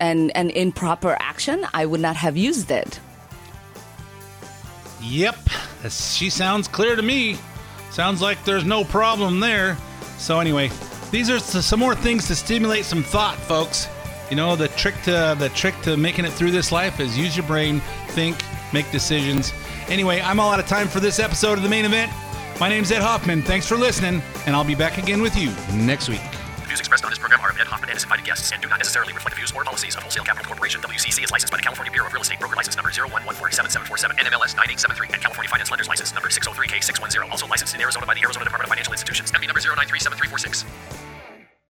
[0.00, 3.00] an an improper action, I would not have used it.
[5.02, 5.36] Yep,
[5.90, 7.36] she sounds clear to me.
[7.90, 9.76] Sounds like there's no problem there.
[10.18, 10.70] So anyway,
[11.10, 13.88] these are some more things to stimulate some thought, folks.
[14.30, 17.36] You know, the trick to the trick to making it through this life is use
[17.36, 18.36] your brain, think,
[18.72, 19.52] make decisions.
[19.88, 22.10] Anyway, I'm all out of time for this episode of the main event.
[22.58, 23.42] My name's Ed Hoffman.
[23.42, 26.33] Thanks for listening, and I'll be back again with you next week.
[26.74, 28.66] Views expressed on this program are of Ed Hoffman and his invited guests and do
[28.66, 30.80] not necessarily reflect the views or policies of Wholesale Capital Corporation.
[30.82, 34.58] WCC is licensed by the California Bureau of Real Estate Broker License Number 011477747 NMLS
[34.58, 37.30] 9873 and California Finance Lenders License Number 603K610.
[37.30, 39.30] Also licensed in Arizona by the Arizona Department of Financial Institutions.
[39.30, 41.13] MD number 0937346.